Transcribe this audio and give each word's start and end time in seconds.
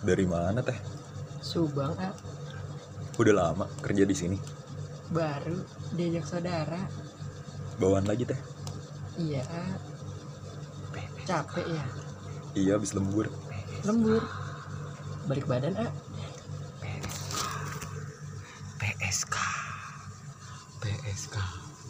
Dari 0.00 0.24
mana 0.24 0.60
teh? 0.60 0.76
Subang 1.40 1.92
ah 1.96 2.12
Udah 3.16 3.34
lama 3.36 3.68
kerja 3.80 4.04
di 4.04 4.16
sini. 4.16 4.38
baru 5.10 5.58
diajak 5.90 6.22
saudara 6.24 6.78
Bawaan 7.76 8.06
lagi 8.06 8.22
teh. 8.22 8.38
iya 9.18 9.42
ah. 9.44 9.74
capek 11.26 11.66
ya 11.66 11.84
Iya 12.54 12.70
habis 12.74 12.94
lembur. 12.94 13.26
lembur 13.82 14.22
balik 15.26 15.44
badan 15.46 15.74
ah 15.76 15.90
PSK 18.78 19.34
PSK 20.78 21.36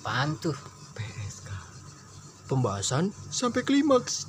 apaan 0.01 0.33
tuh 0.41 0.57
PSK 0.97 1.49
pembahasan 2.49 3.13
sampai 3.29 3.61
klimaks 3.61 4.25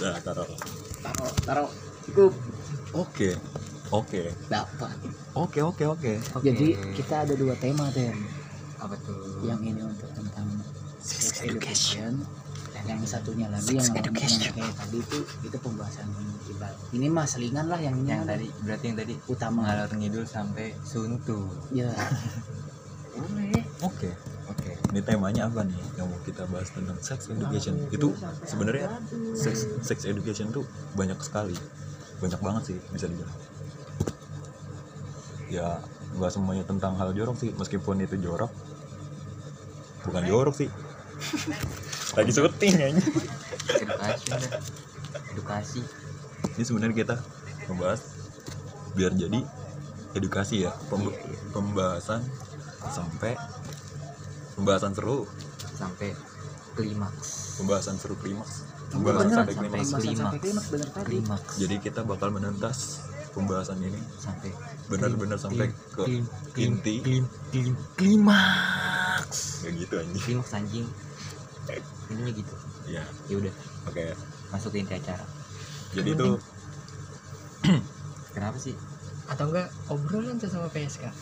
Nah, 0.00 0.16
taruh. 0.20 0.42
taruh 0.42 0.79
taruh 1.50 1.70
cukup. 2.06 2.32
Oke. 2.94 3.34
Oke. 3.90 4.30
dapat. 4.46 4.94
Oke, 5.34 5.58
oke, 5.66 5.82
oke. 5.82 6.12
jadi 6.46 6.78
kita 6.94 7.26
ada 7.26 7.34
dua 7.34 7.58
tema 7.58 7.90
tem 7.90 8.14
apa 8.78 8.94
tuh? 9.02 9.42
Yang 9.42 9.60
ini 9.74 9.80
untuk 9.82 10.10
tentang 10.14 10.46
sex 11.02 11.42
education. 11.42 12.22
dan 12.70 12.96
yang 12.96 13.02
satunya 13.04 13.44
lagi 13.52 13.76
yang, 13.76 13.92
yang 13.92 14.54
kayak 14.56 14.72
tadi 14.72 15.04
itu 15.04 15.18
itu 15.44 15.56
pembahasan 15.60 16.06
ibarat. 16.48 16.78
Ini 16.96 17.06
mah 17.12 17.26
selingan 17.28 17.66
lah 17.68 17.76
yang 17.76 17.98
ini. 17.98 18.08
yang 18.08 18.24
tadi 18.24 18.46
berarti 18.62 18.84
yang 18.88 18.96
tadi 18.96 19.14
utama. 19.28 19.68
ngalor 19.68 19.90
ngidul 20.00 20.24
sampai 20.24 20.72
suntu 20.80 21.44
ya 21.74 21.92
boleh 23.12 23.52
Oke. 23.90 24.16
Ini 24.90 25.00
temanya 25.06 25.46
apa 25.46 25.62
nih 25.62 25.78
yang 25.94 26.10
mau 26.10 26.18
kita 26.26 26.50
bahas 26.50 26.74
tentang 26.74 26.98
sex 26.98 27.30
education? 27.30 27.78
Itu 27.94 28.10
sebenarnya 28.42 28.90
sex 29.38 29.70
sex 29.86 30.02
education 30.02 30.50
tuh 30.50 30.66
banyak 30.98 31.14
sekali. 31.22 31.54
Banyak 32.18 32.40
banget 32.42 32.62
sih 32.74 32.76
bisa 32.90 33.06
dibilang. 33.06 33.30
Ya, 35.46 35.78
nggak 36.18 36.30
semuanya 36.34 36.66
tentang 36.66 36.98
hal 36.98 37.14
jorok 37.14 37.38
sih, 37.38 37.54
meskipun 37.54 38.02
itu 38.02 38.18
jorok. 38.18 38.50
Bukan 40.06 40.22
jorok 40.26 40.54
sih. 40.58 40.66
Lagi 42.18 42.30
syuting 42.34 42.74
aja. 42.74 43.02
edukasi 43.70 44.26
edukasi 45.30 45.80
Ini 46.58 46.64
sebenarnya 46.66 46.96
kita 47.06 47.16
membahas 47.70 48.00
biar 48.98 49.14
jadi 49.14 49.46
edukasi 50.18 50.66
ya, 50.66 50.74
pemb- 50.90 51.14
pembahasan 51.54 52.26
sampai 52.90 53.38
pembahasan 54.60 54.92
seru, 54.92 55.24
sampai 55.72 56.12
klimaks. 56.76 57.56
Pembahasan 57.56 57.96
seru 57.96 58.14
klimaks. 58.20 58.68
Pembahasan 58.92 59.32
sampai 59.32 59.54
sampai 59.56 59.70
klimaks. 59.72 59.88
Klimaks. 59.88 60.20
sampai 60.20 60.38
klimaks. 60.44 60.68
Bener 60.68 60.88
tadi. 60.92 61.06
Klimaks. 61.08 61.52
Jadi 61.56 61.74
kita 61.80 62.00
bakal 62.04 62.28
menentas 62.28 62.78
pembahasan 63.32 63.80
ini. 63.80 63.96
Sampai 64.20 64.52
benar-benar 64.92 65.40
sampai 65.40 65.72
ke 65.72 66.04
klim 66.04 66.24
klim 66.52 66.72
inti. 66.76 66.94
klim 67.00 67.24
klim 67.48 67.74
klimaks. 67.96 69.64
Kayak 69.64 69.74
gitu 69.80 69.94
anjing. 69.96 70.22
klimaks 70.28 70.52
anjing. 70.52 70.86
Ininya 72.12 72.32
gitu. 72.36 72.54
Ya, 72.84 73.04
ya 73.32 73.34
udah. 73.40 73.54
Oke. 73.88 74.12
masuk 74.52 74.74
ke 74.76 74.82
inti 74.82 74.94
acara. 74.98 75.24
Jadi 75.94 76.10
itu 76.12 76.28
kenapa 78.36 78.58
sih? 78.60 78.74
Atau 79.30 79.48
enggak 79.48 79.70
obrolan 79.86 80.36
sesama 80.42 80.66
PSK 80.74 81.06
eh, 81.06 81.12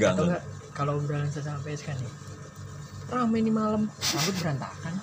Enggak, 0.00 0.16
atau 0.16 0.24
enggak. 0.24 0.40
enggak 0.40 0.42
kalau 0.72 0.96
obrolan 0.96 1.28
sesama 1.28 1.60
PSK 1.60 2.00
nih 2.00 2.31
rame 3.12 3.38
nih 3.44 3.54
malam. 3.54 3.82
Rambut 3.86 4.34
berantakan. 4.40 4.94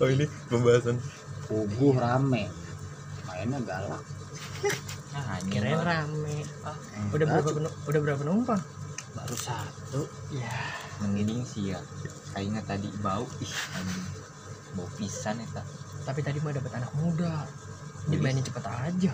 Oh 0.00 0.08
ini 0.08 0.24
pembahasan. 0.48 0.96
Puguh 1.44 1.92
rame. 2.00 2.48
Mainnya 3.28 3.60
galak. 3.60 4.02
Nah 5.12 5.22
mah. 5.44 5.82
rame. 5.84 6.36
Ah, 6.64 6.76
udah 7.12 7.26
berapa 7.28 7.50
udah 7.68 8.00
berapa 8.00 8.18
penumpang? 8.24 8.62
Baru 9.12 9.36
satu. 9.36 10.08
Ya. 10.32 10.56
Mending 11.04 11.44
sih 11.44 11.76
ya 11.76 11.80
kayaknya 12.32 12.64
tadi 12.64 12.88
bau. 13.04 13.28
Ih 13.44 13.54
anjing. 13.76 14.06
Bau 14.78 14.88
pisan 14.96 15.42
eta 15.44 15.60
tapi 16.08 16.24
tadi 16.24 16.40
mah 16.40 16.56
dapat 16.56 16.72
anak 16.80 16.92
muda. 16.96 17.44
Dimainin 18.08 18.40
cepet 18.40 18.64
aja. 18.64 19.12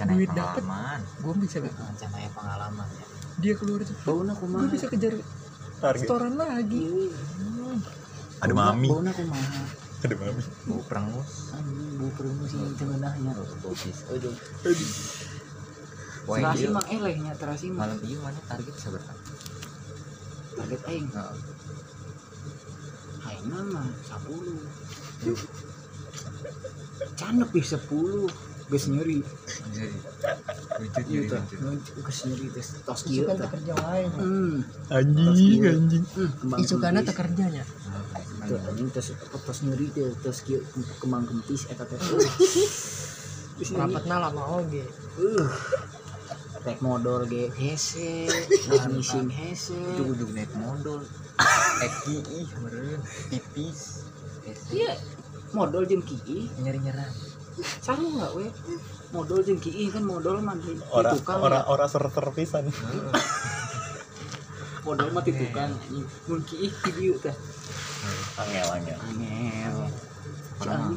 Karena 0.00 0.12
Duit 0.16 0.30
dapet. 0.32 0.64
pengalaman. 0.64 1.00
Gue 1.20 1.34
bisa 1.36 1.60
macam 1.60 2.08
kayak 2.16 2.32
pengalaman 2.32 2.88
ya. 2.96 3.06
Dia 3.42 3.54
keluar 3.56 3.80
itu 3.84 3.92
bauna 4.04 4.32
gue 4.32 4.40
kumaha 4.44 4.66
bisa 4.72 4.86
kejar 4.88 5.20
target. 5.82 6.06
setoran 6.06 6.34
lagi. 6.38 6.86
Iya. 6.86 7.74
Ada 8.42 8.54
mami, 8.54 8.88
bauna 8.90 9.10
kumaha 9.14 9.62
ada 10.02 10.14
mami. 10.18 10.42
bau 10.66 10.82
bu 12.10 12.44
sih 12.50 12.58
cengenahnya 12.74 13.32
bau 13.38 13.74
pisan 13.74 14.06
aduh. 14.18 14.34
Wah, 16.22 16.38
terasi 16.38 16.70
iya. 16.70 16.74
mah 16.74 16.86
elehnya 16.86 17.34
terasi 17.34 17.66
mah 17.74 17.86
malam 17.86 17.98
iya 18.06 18.18
mana 18.22 18.40
target 18.46 18.72
bisa 18.78 18.88
berapa 18.94 19.12
target 20.54 20.80
aing. 20.86 21.08
Heeh. 21.10 21.38
aing 23.26 23.46
mah 23.50 23.88
sepuluh. 24.06 24.58
Canep 27.18 27.50
ih 27.54 27.66
sepuluh 27.66 28.30
geus 28.72 28.88
nyeri 28.88 29.20
iya 31.12 31.20
geus 32.00 32.18
nyeri 32.24 32.46
tos 32.88 33.00
kieu 33.04 33.28
isukan 33.28 33.36
tah 33.36 33.50
kerja 33.52 33.74
lain. 33.76 34.08
Hmm. 34.16 34.54
Anjing, 34.88 35.60
anjing. 35.68 36.04
hmm, 36.16 36.30
kembang 36.40 36.58
isukannya 36.64 37.00
kempis. 37.04 37.18
kerjanya. 37.20 37.64
Tuh, 38.48 38.58
anjing 38.72 38.88
tos 38.88 39.12
tos 39.44 39.58
nyeri 39.68 39.86
teh 39.92 40.08
tos 40.24 40.38
kieu 40.48 40.64
kembang 41.04 41.28
kempis 41.28 41.68
eta 41.68 41.84
teh 41.84 42.00
Geus 42.00 43.68
nyeri. 43.76 43.80
rapatnya 43.84 44.16
lama 44.16 44.42
oge. 44.56 44.84
Uh. 45.20 45.48
Modal 46.80 47.28
ge. 47.28 47.52
Hese. 47.52 48.30
Ngising 48.88 49.28
hese. 49.28 49.76
Itu 49.76 50.16
ujung 50.16 50.32
naik 50.32 50.48
modal. 50.56 51.04
Eki 51.84 52.16
ih 52.24 52.48
meren 52.64 53.00
tipis 53.28 54.08
iya. 54.72 54.96
Modal 55.52 55.84
jeung 55.84 56.00
kieu 56.00 56.48
nyeri 56.64 56.80
nyerang 56.80 57.31
saru 57.60 58.04
nggak 58.16 58.30
we 58.32 58.46
modal 59.12 59.38
jeung 59.44 59.60
kieu 59.60 59.92
kan 59.92 60.04
modal 60.04 60.40
mah 60.40 60.56
di, 60.56 60.72
di 60.72 60.84
Ora 60.88 61.12
tukang 61.12 61.38
ora 61.44 61.60
ya. 61.60 61.68
ora 61.68 61.84
ser 61.84 62.04
pisan. 62.32 62.64
modal 64.86 65.08
mah 65.12 65.22
di 65.22 65.32
tukang 65.36 65.76
anjing 65.76 66.06
mun 66.26 66.40
kieu 66.48 66.72
di 66.72 66.90
dieu 66.96 67.14
teh. 67.20 67.34
Angel, 68.40 68.68
angel. 68.72 68.98
angel. 68.98 69.76
Orang 70.64 70.96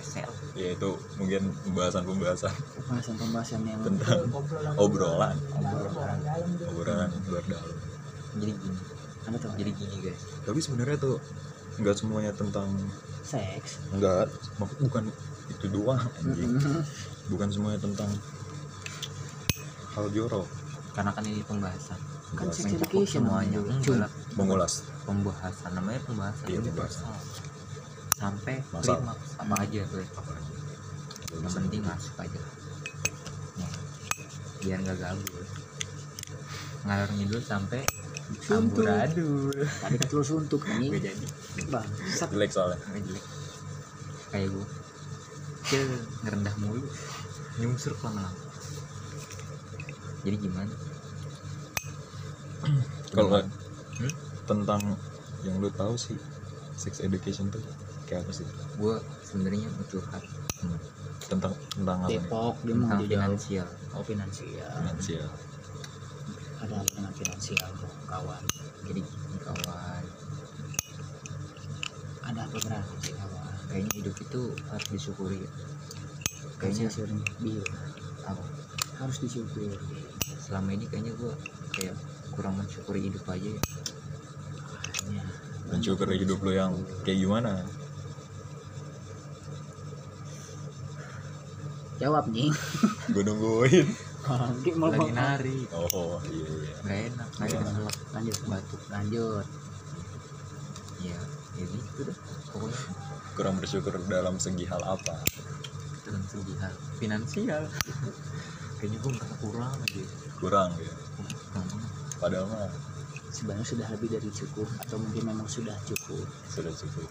SL 0.00 0.30
Ya 0.58 0.74
itu 0.74 0.90
mungkin 1.20 1.42
pembahasan-pembahasan. 1.68 2.54
Pembahasan-pembahasan 2.80 3.60
yang 3.68 3.80
tentang 3.84 4.26
obrolan 4.34 4.74
obrolan, 4.80 5.36
obrolan. 5.54 6.18
Obrolan 6.74 7.10
luar 7.28 7.44
dalam. 7.46 7.76
jadi 8.40 8.52
gini. 8.56 8.78
Apa 9.28 9.36
tuh? 9.36 9.50
Jadi 9.54 9.70
gini 9.76 9.96
guys. 10.02 10.20
Tapi 10.42 10.58
sebenarnya 10.58 10.96
tuh 10.98 11.16
nggak 11.78 11.96
semuanya 11.96 12.32
tentang 12.34 12.72
seks. 13.22 13.70
Enggak 13.92 14.28
bukan 14.58 15.04
itu 15.50 15.66
doang 15.68 16.00
anjing. 16.20 16.56
Bukan 17.28 17.48
semuanya 17.50 17.78
tentang 17.78 18.10
hal 19.90 20.06
jorok, 20.14 20.46
karena 20.94 21.10
kan 21.10 21.22
ini 21.26 21.42
pembahasan. 21.42 21.98
Kan 22.30 22.46
Pembahasan. 22.46 22.62
sex 22.62 22.78
education 22.78 23.22
semuanya. 23.26 23.58
Cuma 23.82 24.06
mengulas 24.38 24.86
pembahasan. 25.02 25.70
Namanya 25.74 26.00
pembahasan. 26.06 26.46
Iya, 26.46 26.58
universal 26.62 27.10
sampai 28.20 28.60
Masalah. 28.68 29.16
apa 29.16 29.54
aja 29.64 29.80
tuh? 29.88 30.04
Apa 30.14 30.30
aja. 30.36 30.52
yang 31.40 31.46
penting 31.56 31.80
masuk 31.80 32.14
aja. 32.20 32.40
Nih, 33.56 33.70
biar 34.60 34.78
nggak 34.84 34.98
gabut 35.00 35.46
ngalor 36.80 37.10
ngidul 37.12 37.40
sampai 37.44 37.80
Suntuk. 38.40 38.84
amburadul. 38.88 39.52
Tadi 39.56 39.96
ketul 40.00 40.22
suntuk 40.24 40.62
anjing. 40.64 40.96
jadi 40.96 41.26
bang 41.68 41.86
Jelek 42.30 42.50
soalnya. 42.50 42.78
Nggak 42.88 43.02
jelek 43.04 43.24
kayak 44.30 44.48
gue 44.48 44.66
Cil, 45.60 45.86
ngerendah 46.22 46.54
mulu 46.56 46.86
nyungsur 47.56 47.92
lama-lama 48.00 48.32
jadi 50.20 50.36
gimana 50.38 50.72
Kalau 53.10 53.40
Hmm? 54.00 54.14
tentang 54.46 54.80
yang 55.42 55.60
lu 55.60 55.68
tahu 55.70 55.92
sih 55.92 56.16
sex 56.72 57.00
education 57.00 57.52
tuh 57.52 57.60
kayak 58.04 58.24
apa 58.24 58.32
sih? 58.32 58.48
gue 58.76 58.94
sebenarnya 59.20 59.68
mau 59.70 59.84
curhat 59.86 60.24
Hmm. 60.60 60.76
Tentang 61.24 61.52
tentang 61.70 62.04
apa? 62.04 62.12
Depok 62.12 62.56
dia 62.60 62.76
mau 62.76 62.84
tentang 62.86 63.00
finansial 63.06 63.68
oh 63.90 64.04
finansial 64.04 64.60
Finansial. 64.76 65.28
ada 66.60 66.74
apa 66.76 66.84
dengan 66.86 67.12
finansial 67.12 67.68
kawan 68.04 68.42
jadi 68.84 69.00
kawan 69.40 70.02
apa 72.40 72.56
berarti 72.56 72.96
sih 73.04 73.14
kayaknya 73.70 73.92
hidup 74.02 74.16
itu 74.18 74.42
harus 74.66 74.88
disyukuri. 74.90 75.38
Ya. 75.46 75.50
kayaknya 76.58 76.88
sering 76.90 77.22
bil 77.38 77.62
apa? 78.26 78.44
Harus 78.98 79.16
disyukuri. 79.22 79.70
Selama 80.42 80.74
ini 80.74 80.84
kayaknya 80.90 81.14
gue 81.14 81.32
kayak 81.72 81.94
kurang 82.34 82.58
mensyukuri 82.58 83.06
hidup 83.08 83.24
aja 83.30 83.48
ya. 83.54 83.62
Mensyukuri 85.70 86.18
hidup 86.18 86.42
lu 86.42 86.52
yang 86.52 86.74
kayak 87.06 87.22
gimana? 87.22 87.62
jawab 92.00 92.32
nih 92.32 92.48
gue 93.12 93.22
nungguin. 93.28 93.86
Lagi 94.24 95.12
nari. 95.12 95.68
Oh 95.76 96.16
iya 96.32 96.48
iya. 96.48 96.74
Nggak 96.80 96.98
enak. 97.12 97.28
Nari 97.36 97.50
Iya. 97.52 97.60
keselak. 97.60 97.96
Lanjut. 98.16 98.36
Batuk. 98.48 98.80
Lanjut 98.88 99.46
iya 101.00 101.18
ya 101.58 101.64
gitu 101.66 102.00
deh 102.08 102.16
pokoknya 102.52 102.80
kurang 103.34 103.54
bersyukur 103.56 103.94
dalam 104.10 104.36
segi 104.36 104.68
hal 104.68 104.82
apa? 104.84 105.16
dalam 106.04 106.22
segi 106.26 106.54
hal 106.58 106.74
finansial. 106.98 107.62
Kayaknya 108.80 108.98
gue 109.04 109.12
merasa 109.12 109.34
kurang 109.38 109.76
aja. 109.76 110.02
Kurang 110.40 110.70
ya? 110.80 110.92
Kurang 111.16 111.40
padahal 112.20 112.46
mah 112.52 112.68
sebenarnya 113.30 113.66
sudah 113.66 113.86
lebih 113.94 114.08
dari 114.12 114.30
cukup 114.34 114.68
atau 114.82 114.98
mungkin 114.98 115.22
memang 115.30 115.46
sudah 115.46 115.74
cukup? 115.86 116.26
Sudah 116.50 116.74
cukup. 116.74 117.06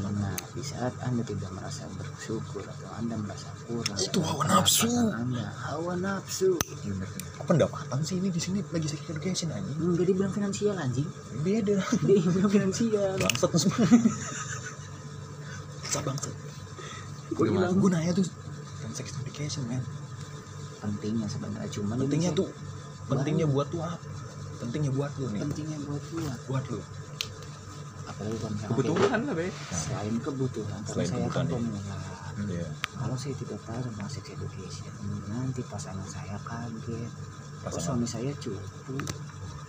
Nah, 0.00 0.36
di 0.54 0.62
saat 0.62 0.92
Anda 1.02 1.24
tidak 1.24 1.50
merasa 1.56 1.88
bersyukur 1.96 2.62
atau 2.62 2.88
Anda 3.00 3.16
merasa 3.18 3.48
kurang 3.66 3.96
Itu 3.96 4.20
hawa 4.20 4.44
nafsu. 4.46 4.88
Anda, 5.10 5.48
hawa 5.68 5.96
nafsu. 5.96 6.60
pendapatan 7.48 8.00
sih 8.04 8.20
ini 8.20 8.28
di 8.28 8.40
sini? 8.40 8.60
Lagi 8.70 8.88
sex 8.88 9.00
education 9.08 9.50
anjing 9.52 9.76
Enggak 9.80 10.06
dibilang 10.08 10.32
finansial 10.32 10.76
anjing. 10.78 11.08
beda. 11.42 11.80
Dia 12.06 12.20
bilang 12.20 12.52
finansial. 12.52 13.16
bangsat 13.18 13.48
tuh 13.50 13.60
semua 13.64 13.84
Bangsat, 15.82 16.02
bangsat 16.04 16.34
Gue 17.34 17.50
bilang 17.50 17.74
gue 17.74 17.90
nanya 17.90 18.12
tuh. 18.14 18.26
Kan 18.84 18.90
sex 18.92 19.16
education 19.18 19.66
man 19.66 19.82
pentingnya 20.84 21.26
sebenarnya 21.32 21.70
cuman 21.72 21.96
pentingnya 22.04 22.30
tuh 22.36 22.48
pentingnya 23.08 23.46
buat 23.48 23.68
tuh 23.72 23.80
apa 23.80 24.04
pentingnya 24.64 24.92
buat 24.96 25.12
lu 25.20 25.26
nih. 25.30 25.40
Pentingnya 25.44 25.78
buat 25.84 26.02
buat 26.12 26.38
buat 26.48 26.64
lu. 26.72 26.80
Apalagi 28.04 28.36
kalau 28.36 28.52
misalkan 28.52 28.68
kebutuhan 28.76 29.20
lah 29.24 29.34
be. 29.34 29.46
selain 29.72 30.14
kebutuhan 30.20 30.80
Selain 30.84 31.08
saya 31.08 31.26
kan 31.32 31.44
kebutuhan, 31.48 31.64
pemula. 31.72 31.96
Iya. 32.34 32.66
kalau 32.98 33.16
saya 33.16 33.34
tidak 33.38 33.60
tahu 33.62 33.80
tentang 33.80 34.08
sex 34.10 34.24
education 34.34 34.92
nanti 35.30 35.60
pasangan 35.70 36.08
saya 36.08 36.36
kaget. 36.42 37.10
Oh, 37.64 37.72
Pasangan. 37.72 37.84
suami 37.96 38.06
saya 38.10 38.32
cupu 38.42 38.96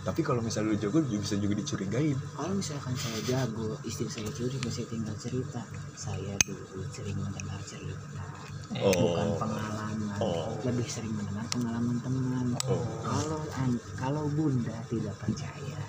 tapi 0.06 0.22
kalau 0.22 0.38
misalnya 0.38 0.70
lu 0.70 0.78
jago 0.78 1.02
juga 1.02 1.26
bisa 1.26 1.36
juga 1.42 1.58
dicurigain. 1.58 2.14
Kalau 2.38 2.54
misalkan 2.54 2.94
saya 2.94 3.20
jago 3.26 3.74
istri 3.82 4.06
saya 4.06 4.30
curi 4.30 4.54
saya 4.70 4.86
tinggal 4.86 5.18
cerita. 5.18 5.66
Saya 5.98 6.38
dulu 6.46 6.86
sering 6.94 7.18
mendengar 7.18 7.58
cerita. 7.66 8.22
Oh. 8.86 8.94
bukan 8.94 9.30
pengalaman. 9.42 9.98
Oh. 10.22 10.54
lebih 10.62 10.86
sering 10.86 11.10
mendengar 11.10 11.42
pengalaman 11.50 11.98
teman. 12.06 12.54
Oh. 12.70 12.86
kalau 13.02 13.42
kalau 13.98 14.24
bunda 14.30 14.78
tidak 14.94 15.18
percaya 15.18 15.82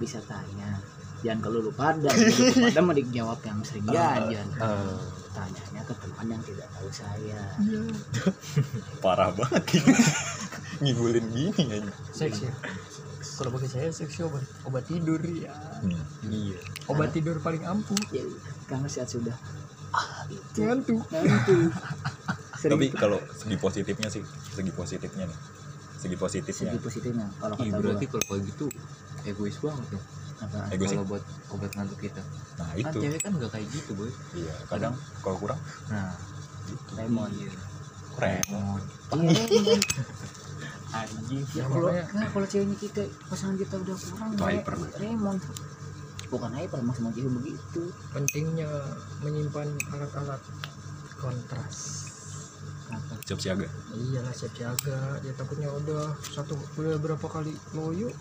bisa 0.00 0.16
tanya. 0.24 0.80
Jangan 1.20 1.44
kalau 1.44 1.58
lu 1.60 1.72
pada 1.76 2.08
pada 2.64 2.80
mau 2.80 2.96
dijawab 2.96 3.36
yang 3.44 3.60
sering 3.60 3.84
jajan. 3.84 4.48
Ah. 4.64 4.96
tanyanya 5.36 5.84
ke 5.84 5.92
teman 6.00 6.26
yang 6.32 6.42
tidak 6.48 6.68
tahu 6.72 6.88
saya. 6.88 7.40
Parah 9.04 9.28
banget. 9.36 9.84
Ngibulin 10.80 11.26
gini 11.36 11.64
aja. 11.68 11.92
Seks 12.16 12.48
ya 12.48 12.52
kalau 13.18 13.50
bagi 13.54 13.68
saya 13.70 13.90
seks 13.90 14.22
obat 14.22 14.44
obat 14.66 14.84
tidur 14.86 15.18
ya 15.22 15.50
Hmm, 15.78 16.02
iya. 16.26 16.58
Obat 16.90 17.14
tidur 17.14 17.38
paling 17.38 17.62
ampuh. 17.62 17.94
Jadi 18.10 18.34
karena 18.66 18.90
saat 18.90 19.06
sudah. 19.14 19.34
Ah 19.94 20.26
itu 20.26 20.66
ngantuk. 20.66 21.06
Tapi 22.74 22.86
kalau 22.90 23.22
segi 23.38 23.54
positifnya 23.54 24.10
sih 24.10 24.22
segi 24.50 24.72
positifnya 24.74 25.30
nih. 25.30 25.38
Segi 25.98 26.16
positifnya. 26.18 26.74
Segi 26.74 26.82
positifnya. 26.82 27.26
Kalau 27.38 27.54
Ih, 27.62 27.70
kata 27.70 27.78
berarti 27.78 28.06
gua 28.10 28.18
kalau 28.18 28.26
kayak 28.26 28.42
gitu 28.50 28.66
egois 29.26 29.56
banget 29.62 29.86
dong 29.94 30.04
apa? 30.38 30.58
Egois 30.74 30.90
kalau 30.94 31.06
buat 31.06 31.24
obat 31.54 31.70
ngantuk 31.78 31.98
kita. 32.02 32.22
Nah 32.58 32.70
kan 32.74 32.82
itu. 32.82 32.98
cewek 33.06 33.20
kan 33.22 33.30
nggak 33.38 33.50
kayak 33.54 33.66
gitu 33.70 33.90
boy. 33.94 34.10
Iya 34.34 34.54
kadang 34.66 34.94
kalau 35.22 35.36
kurang 35.38 35.60
nah 35.90 36.14
gitu. 36.66 36.92
lemon 36.98 37.30
iya. 37.38 37.52
Iya, 38.18 38.42
lemon. 38.42 38.82
anjing. 40.92 41.44
Ya 41.52 41.64
kalau 41.68 41.90
nah, 41.92 42.28
kalau 42.32 42.46
ceweknya 42.48 42.76
kita 42.80 43.02
pasangan 43.28 43.56
kita 43.60 43.74
udah 43.80 43.96
kurang 43.96 44.32
hyper. 44.40 44.74
remon 45.00 45.36
bukan 46.28 46.50
hyper 46.52 46.80
mas 46.84 46.98
mau 47.00 47.12
cewek 47.12 47.32
begitu. 47.40 47.82
Pentingnya 48.12 48.68
menyimpan 49.24 49.68
alat-alat 49.92 50.40
kontras. 51.16 51.76
Apa 52.88 53.20
siap 53.24 53.40
siaga? 53.40 53.68
Iyalah 53.92 54.32
siap 54.32 54.52
siaga. 54.56 55.20
Ya 55.24 55.32
takutnya 55.36 55.68
udah 55.72 56.16
satu 56.20 56.56
udah 56.80 56.96
berapa 57.00 57.26
kali 57.28 57.52
loyo 57.76 58.12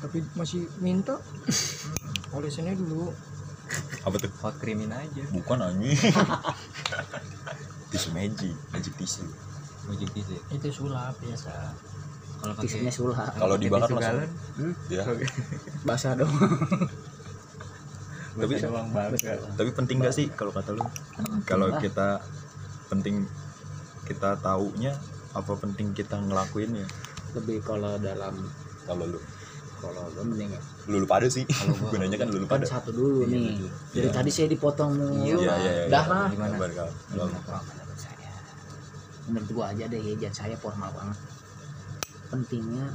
tapi 0.00 0.24
masih 0.36 0.68
minta. 0.80 1.20
Olesannya 2.36 2.76
dulu. 2.76 3.12
Apa 4.06 4.16
tuh? 4.16 4.32
Hot 4.40 4.56
creamin 4.56 4.92
aja. 4.92 5.22
Bukan 5.34 5.60
anjing. 5.60 5.96
Tisu 7.90 8.14
magic 8.14 8.54
magic 8.70 8.94
tisu 8.94 9.26
magic 9.86 10.08
tisu 10.12 10.32
ya? 10.32 10.42
itu 10.50 10.66
sulap 10.70 11.14
biasa. 11.16 11.52
Kalau 12.36 12.52
pakai 12.52 12.64
tisunya 12.66 12.88
sulap. 12.90 13.32
Kalau 13.32 13.56
dibakar 13.56 13.88
langsung. 13.90 14.24
hmm? 14.56 14.72
ya. 14.88 15.04
Basah 15.88 16.12
dong. 16.14 16.32
Tapi- 18.32 18.62
tapi 19.52 19.70
penting 19.72 19.96
gak 19.98 20.14
sih 20.14 20.26
kalau 20.30 20.48
kata 20.50 20.72
lu? 20.72 20.84
Kalau 21.44 21.68
kita 21.76 22.22
penting 22.88 23.26
kita 24.04 24.34
taunya 24.38 24.94
apa 25.30 25.52
penting 25.54 25.92
kita 25.92 26.18
ngelakuinnya 26.18 26.86
lebih 27.32 27.60
kalau 27.60 27.94
dalam 27.98 28.34
kalau 28.82 29.06
lu. 29.06 29.20
Kalau 29.80 30.04
lo 30.10 30.20
mending 30.22 30.50
ya 30.50 30.60
lu 30.86 30.96
lu 30.98 31.06
pada 31.06 31.24
sih. 31.26 31.44
Kalau 31.44 31.72
gua- 31.74 31.88
gunanya 31.94 32.16
kan 32.16 32.28
lu 32.28 32.38
lu 32.38 32.46
kan 32.46 32.56
pada 32.56 32.66
satu 32.70 32.90
dulu 32.90 33.24
Iya, 33.24 33.32
nih. 33.32 33.56
dari 33.90 34.00
Iya. 34.02 34.12
tadi 34.12 34.30
saya 34.30 34.46
dipotong 34.46 34.90
mulu. 34.92 35.40
Iya 35.40 35.54
iya 35.56 35.56
iya. 35.56 35.84
Dah 35.88 36.04
lah. 36.06 36.26
Gimana? 36.28 36.52
Sabar, 36.52 36.70
Kal. 36.70 36.88
Belum. 37.10 37.30
Kalau 37.32 37.60
menurut 37.64 37.96
saya 37.96 38.28
menurut 39.30 39.50
gua 39.54 39.64
aja 39.72 39.86
deh 39.86 40.02
ya 40.02 40.30
saya 40.34 40.58
formal 40.58 40.90
banget. 40.92 41.18
Pentingnya 42.28 42.86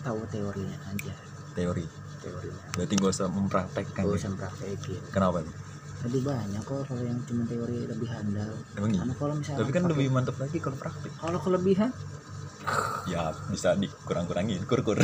tahu 0.00 0.20
teorinya 0.32 0.78
aja. 0.88 1.14
Teori. 1.52 1.86
Teorinya. 2.24 2.64
Berarti 2.74 2.94
gak 2.96 3.12
usah 3.12 3.28
mempraktekkan 3.28 4.02
gak 4.02 4.14
ya? 4.14 4.18
usah 4.24 4.30
praktekin 4.34 5.02
kenapa 5.12 5.42
nih 5.42 5.56
lebih 6.02 6.22
banyak 6.26 6.62
kok 6.66 6.82
kalau 6.90 7.02
yang 7.02 7.18
cuma 7.30 7.42
teori 7.46 7.86
lebih 7.86 8.08
handal. 8.10 8.50
Emang 8.74 8.90
iya 8.90 9.00
karena 9.06 9.14
kalau 9.14 9.34
misalnya 9.38 9.60
tapi 9.62 9.70
kan 9.70 9.82
lebih 9.86 10.06
mantap 10.10 10.36
lagi 10.42 10.58
kalau 10.58 10.76
praktek 10.78 11.12
kalau 11.14 11.38
kelebihan? 11.38 11.90
Ya 13.10 13.34
bisa 13.50 13.74
dikurang-kurangin 13.74 14.62
kur-kur. 14.66 14.98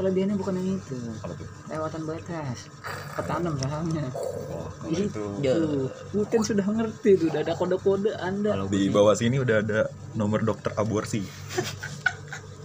Kelebihannya 0.00 0.36
bukan 0.36 0.56
yang 0.60 0.80
itu. 0.80 0.96
Apa 1.20 1.32
tuh? 1.36 1.48
Lewatan 1.68 2.02
batas. 2.08 2.58
Ketanam 3.12 3.54
sahamnya 3.60 4.08
oh, 4.16 4.68
kalau 4.80 4.96
itu. 4.96 5.24
bukan 6.16 6.40
sudah 6.40 6.64
ngerti 6.64 7.10
tuh 7.20 7.26
udah 7.32 7.40
ada 7.44 7.52
kode-kode 7.56 8.12
anda. 8.16 8.56
Kalau 8.56 8.68
di 8.68 8.88
bawah 8.88 9.12
sini 9.16 9.36
udah 9.40 9.56
ada 9.60 9.88
nomor 10.14 10.40
dokter 10.42 10.72
aborsi. 10.76 11.22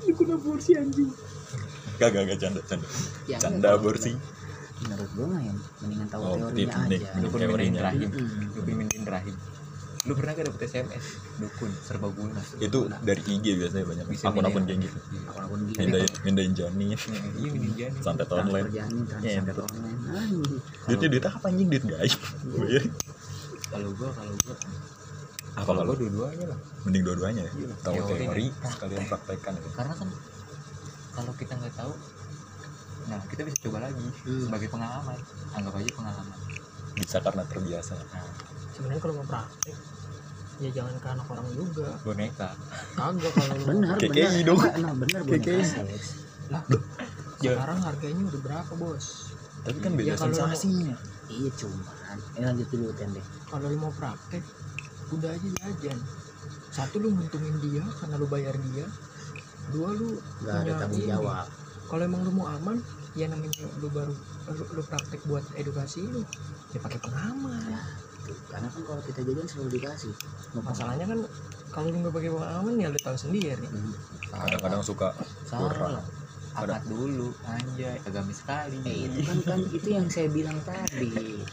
Ikut 0.08 0.28
aborsi 0.32 0.72
anjing. 0.76 1.12
Gak 1.98 2.10
gak 2.14 2.24
gak 2.30 2.40
canda 2.40 2.62
canda. 2.70 2.88
Ya, 3.26 3.38
canda 3.42 3.58
enggak, 3.58 3.72
aborsi. 3.82 4.14
Menurut 4.78 5.10
gua 5.18 5.26
mah 5.34 5.42
ya 5.42 5.54
mendingan 5.82 6.08
tahu 6.08 6.22
Oh, 6.22 6.34
teorinya 6.38 6.54
tip 6.54 6.70
aja. 6.70 7.08
Minum 7.18 7.22
dukun 7.26 7.40
teorinya. 7.42 7.82
minum 7.82 7.86
rahim. 7.90 8.10
Dukun 8.54 8.76
minum 8.78 9.06
rahim. 9.10 9.36
Lu 10.08 10.16
pernah 10.16 10.32
gak 10.40 10.46
dapet 10.48 10.62
SMS 10.72 11.06
dukun 11.36 11.72
serbaguna 11.84 12.40
itu 12.64 12.80
dari 13.04 13.22
IG 13.28 13.46
biasanya 13.60 13.86
banyak. 13.90 14.06
Bisa 14.08 14.24
akun-akun 14.32 14.64
kayak 14.64 14.80
gitu. 14.88 14.98
Iya. 15.12 15.22
akun-akun 15.28 15.60
mindain 15.74 16.10
mindain 16.24 16.52
janin. 16.54 16.88
Iya 16.96 17.50
minum 17.52 17.72
janin. 17.76 18.00
Santet 18.00 18.30
online. 18.32 18.70
Iya, 19.26 19.42
betul. 19.44 19.66
online 19.68 20.00
anjing. 20.14 20.62
Duitnya 20.88 21.08
duit 21.10 21.26
apa 21.26 21.46
anjing? 21.50 21.68
Duit 21.74 21.84
gaib. 21.84 22.20
Bayar. 22.56 22.84
kalau 23.68 23.90
gua 24.00 24.10
kalau 24.16 24.34
gua 24.48 24.56
apa 25.58 25.66
kalau 25.66 25.80
kalau 25.82 25.90
gua 25.90 25.98
dua-duanya 25.98 26.46
lah. 26.54 26.60
mending 26.86 27.04
dua-duanya 27.04 27.42
ya? 27.42 27.52
Iya. 27.58 27.68
tahu 27.82 27.94
Teori 27.98 28.20
teori 28.22 28.46
dan 28.54 28.70
sekalian 28.70 29.04
praktekkan 29.10 29.52
ya 29.58 29.62
karena 29.74 29.94
kan 29.98 30.10
kalau 31.12 31.32
kita 31.34 31.54
nggak 31.58 31.74
tahu 31.74 31.94
nah 33.08 33.20
kita 33.26 33.42
bisa 33.42 33.58
coba 33.64 33.78
lagi 33.82 34.06
Hmm. 34.28 34.42
sebagai 34.44 34.68
pengalaman. 34.68 35.18
Anggap 35.56 35.74
aja 35.80 35.92
pengalaman. 35.96 36.38
Bisa 36.94 37.18
karena 37.24 37.44
terbiasa. 37.48 37.94
Nah. 37.96 38.28
Sebenarnya 38.70 39.00
kalau 39.00 39.16
mau 39.16 39.26
praktek 39.26 39.78
ya 40.58 40.70
jangan 40.74 40.94
ke 41.00 41.08
anak 41.08 41.28
orang 41.32 41.48
juga. 41.56 41.88
Boneka. 42.04 42.50
Kagak 42.94 43.32
kalau 43.32 43.56
lu. 43.56 43.64
Benar 43.64 43.96
KKI 43.96 44.12
benar. 44.12 44.44
Dong. 44.44 44.60
Nah 44.60 44.94
benar 44.94 45.22
boneka. 45.24 45.48
KKI. 45.48 45.64
seks 45.64 46.08
sekarang 47.38 47.80
harganya 47.80 48.22
udah 48.28 48.42
berapa 48.44 48.72
bos? 48.76 49.06
Tapi 49.64 49.78
kan 49.80 49.92
beda 49.96 50.12
Ya, 50.12 50.16
sensasinya. 50.20 50.96
Iya 51.28 51.50
cuman. 51.56 52.18
Ini 52.36 52.44
lanjut 52.44 52.68
dulu 52.68 52.92
tende. 52.92 53.22
Kalau 53.48 53.66
lu 53.68 53.78
mau 53.78 53.94
praktek 53.96 54.44
udah 55.14 55.30
aja 55.32 55.50
jajan. 55.64 55.98
Satu 56.72 57.00
lu 57.00 57.16
nguntungin 57.16 57.56
dia 57.64 57.84
karena 58.02 58.16
lu 58.20 58.28
bayar 58.28 58.56
dia. 58.72 58.86
Dua 59.72 59.90
lu 59.96 60.20
nggak 60.44 60.56
ada 60.68 60.72
tanggung 60.84 61.06
jawab. 61.08 61.48
Kalau 61.88 62.04
emang 62.04 62.22
lu 62.28 62.32
mau 62.36 62.48
aman 62.52 62.78
ya 63.16 63.32
namanya 63.32 63.66
lu 63.80 63.88
baru 63.90 64.14
lu, 64.52 64.64
lu 64.76 64.82
praktek 64.84 65.22
buat 65.26 65.44
edukasi 65.56 66.06
lu. 66.08 66.22
Ya 66.76 66.80
pakai 66.84 67.00
pengaman. 67.00 67.80
Tuh, 68.28 68.36
karena 68.52 68.68
kan 68.68 68.82
kalau 68.84 69.02
kita 69.08 69.20
jajan 69.24 69.48
selalu 69.48 69.70
dikasih. 69.80 70.14
Mau 70.60 70.64
masalahnya 70.68 71.06
kan 71.08 71.20
kalau 71.72 71.88
lu 71.92 71.98
nggak 72.04 72.14
pakai 72.16 72.32
pengaman 72.32 72.74
ya 72.76 72.88
lu 72.92 73.00
tahu 73.00 73.18
sendiri. 73.18 73.68
Hmm. 73.68 73.94
kadang-kadang 74.28 74.84
suka 74.84 75.16
kurang 75.48 76.04
salah 76.04 76.04
akad 76.58 76.84
dulu 76.90 77.30
anjay 77.46 78.02
agamis 78.04 78.42
sekali. 78.42 78.82
Eh, 78.84 79.06
itu 79.08 79.20
kan 79.24 79.38
kan 79.46 79.60
itu 79.70 79.88
yang 79.94 80.08
saya 80.10 80.28
bilang 80.34 80.58
tadi 80.66 81.46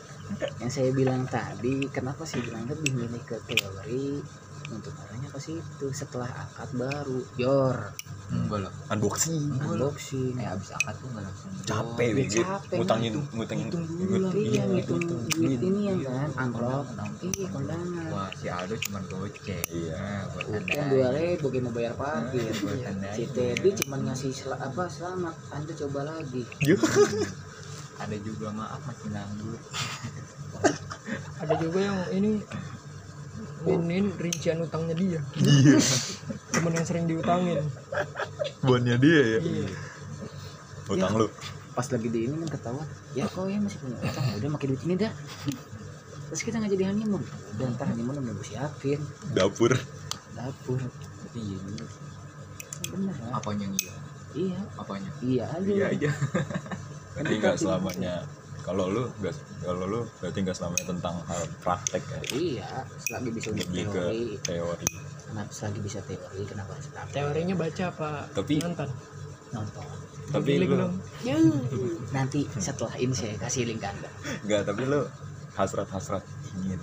yang 0.57 0.71
saya 0.73 0.91
bilang 0.91 1.23
tadi 1.27 1.87
kenapa 1.89 2.25
saya 2.25 2.43
bilang 2.43 2.65
lebih 2.67 2.91
milih 2.95 3.23
ke 3.23 3.37
teori? 3.45 4.21
Untuk 4.65 4.97
arahnya 4.97 5.29
ke 5.29 5.37
situ 5.37 5.93
setelah 5.93 6.25
akad 6.25 6.73
baru. 6.73 7.21
Yor. 7.37 7.93
Enggak 8.33 8.65
lah 8.65 8.73
unboxing. 8.89 9.53
Unboxing. 9.61 10.41
Eh 10.41 10.49
abis 10.49 10.73
akad 10.73 10.97
tuh 10.97 11.13
nggak 11.13 11.21
langsung. 11.21 11.51
Capek 11.69 12.09
Ya, 12.09 12.17
weh 12.17 12.27
capek, 12.33 12.77
ngutangin 12.81 13.13
ngutangin 13.29 13.67
hitung 13.69 13.85
dulu 13.85 14.01
ngut- 14.09 14.25
lah, 14.25 14.33
iya 14.41 14.63
ngitung 14.65 15.01
duit 15.05 15.61
ini 15.61 15.81
ya 15.93 15.95
kan? 16.09 16.31
amplop. 16.49 16.85
iya 17.21 17.47
kondangan. 17.53 18.09
Wah 18.09 18.29
si 18.33 18.47
Aldo 18.49 18.75
cuma 18.81 18.99
goceng. 19.05 19.69
Iya. 19.69 20.01
Nah, 20.01 20.23
buat 20.33 20.63
tanda 20.65 20.85
dua 20.89 21.09
ribu 21.13 21.47
mau 21.61 21.73
bayar 21.77 21.93
parkir. 21.93 22.53
buat 22.65 22.79
tanda 22.81 23.09
Si 23.13 23.25
Teddy 23.29 23.71
cuma 23.85 23.97
ngasih 24.01 24.33
apa 24.49 24.83
selamat. 24.89 25.35
Anda 25.53 25.73
coba 25.77 26.01
lagi. 26.09 26.43
ada 28.05 28.17
juga 28.19 28.47
maaf 28.51 28.81
masih 28.85 29.09
nganggur 29.13 29.59
ada 31.41 31.55
juga 31.57 31.79
yang 31.81 31.99
ini 32.13 32.31
ini 33.65 33.97
rincian 34.15 34.61
utangnya 34.61 34.95
dia 34.95 35.21
iya 35.37 35.77
temen 36.55 36.73
yang 36.73 36.85
sering 36.85 37.07
diutangin 37.07 37.65
bonnya 38.61 38.97
dia 38.97 39.21
ya 39.37 39.41
iya 39.41 39.69
utang 40.87 41.15
lu 41.17 41.29
Pas 41.75 41.91
lagi 41.91 42.07
di 42.07 42.31
ini 42.31 42.39
kan 42.39 42.55
ketahuan. 42.55 42.87
Ya 43.19 43.27
kok 43.27 43.51
ya 43.51 43.59
masih 43.59 43.83
punya 43.83 43.99
utang. 43.99 44.23
Udah 44.39 44.47
pakai 44.55 44.67
duit 44.71 44.83
ini 44.87 44.95
dah. 44.95 45.11
Terus 46.31 46.43
kita 46.47 46.63
nggak 46.63 46.71
jadi 46.71 46.95
honeymoon. 46.95 47.19
Udah 47.51 47.67
ntar 47.75 47.91
honeymoon 47.91 48.23
udah 48.23 48.31
gue 48.31 48.47
siapin. 48.47 49.03
dapur 49.35 49.75
Dapur. 50.39 50.79
tapi 50.79 51.43
iya 51.43 51.59
Bener 52.95 53.15
apanya 53.35 53.67
yang 53.67 53.75
iya 53.75 53.95
Iya. 54.39 54.61
apanya 54.79 55.11
Iya 55.19 55.45
aja. 55.51 55.67
iya 55.67 55.87
aja 55.91 56.11
tapi 57.15 57.33
nggak 57.37 57.57
selamanya 57.57 58.15
kalau 58.61 58.89
lu 58.89 59.05
nggak 59.19 59.35
kalau 59.61 59.85
lu 59.85 60.01
berarti 60.19 60.39
nggak 60.41 60.57
selamanya 60.57 60.87
tentang 60.89 61.15
hal 61.23 61.41
praktek 61.61 62.03
ya 62.03 62.19
Iya. 62.33 62.69
Selagi 62.99 63.29
bisa 63.31 63.49
untuk 63.51 63.67
lebih 63.67 63.85
ke 63.85 63.93
teori. 63.95 64.23
teori 64.41 64.87
Kenapa 65.25 65.51
selagi 65.51 65.81
bisa 65.81 65.99
teori? 66.03 66.43
Kenapa 66.45 66.73
praktek? 66.75 67.13
teorinya 67.13 67.55
baca 67.55 67.85
apa 67.87 68.11
Tapi- 68.33 68.61
nonton 68.61 68.89
Nonton. 69.51 69.87
tapi 70.27 70.51
lu. 70.59 70.89
Nanti 72.11 72.49
setelah 72.51 72.97
ini 72.97 73.13
saya 73.13 73.37
kasih 73.37 73.63
link 73.65 73.79
ke 73.79 73.87
anda. 73.87 74.11
nggak 74.43 74.63
tapi 74.65 74.83
lu 74.85 75.05
hasrat 75.53 75.87
hasrat 75.87 76.25
ingin 76.57 76.81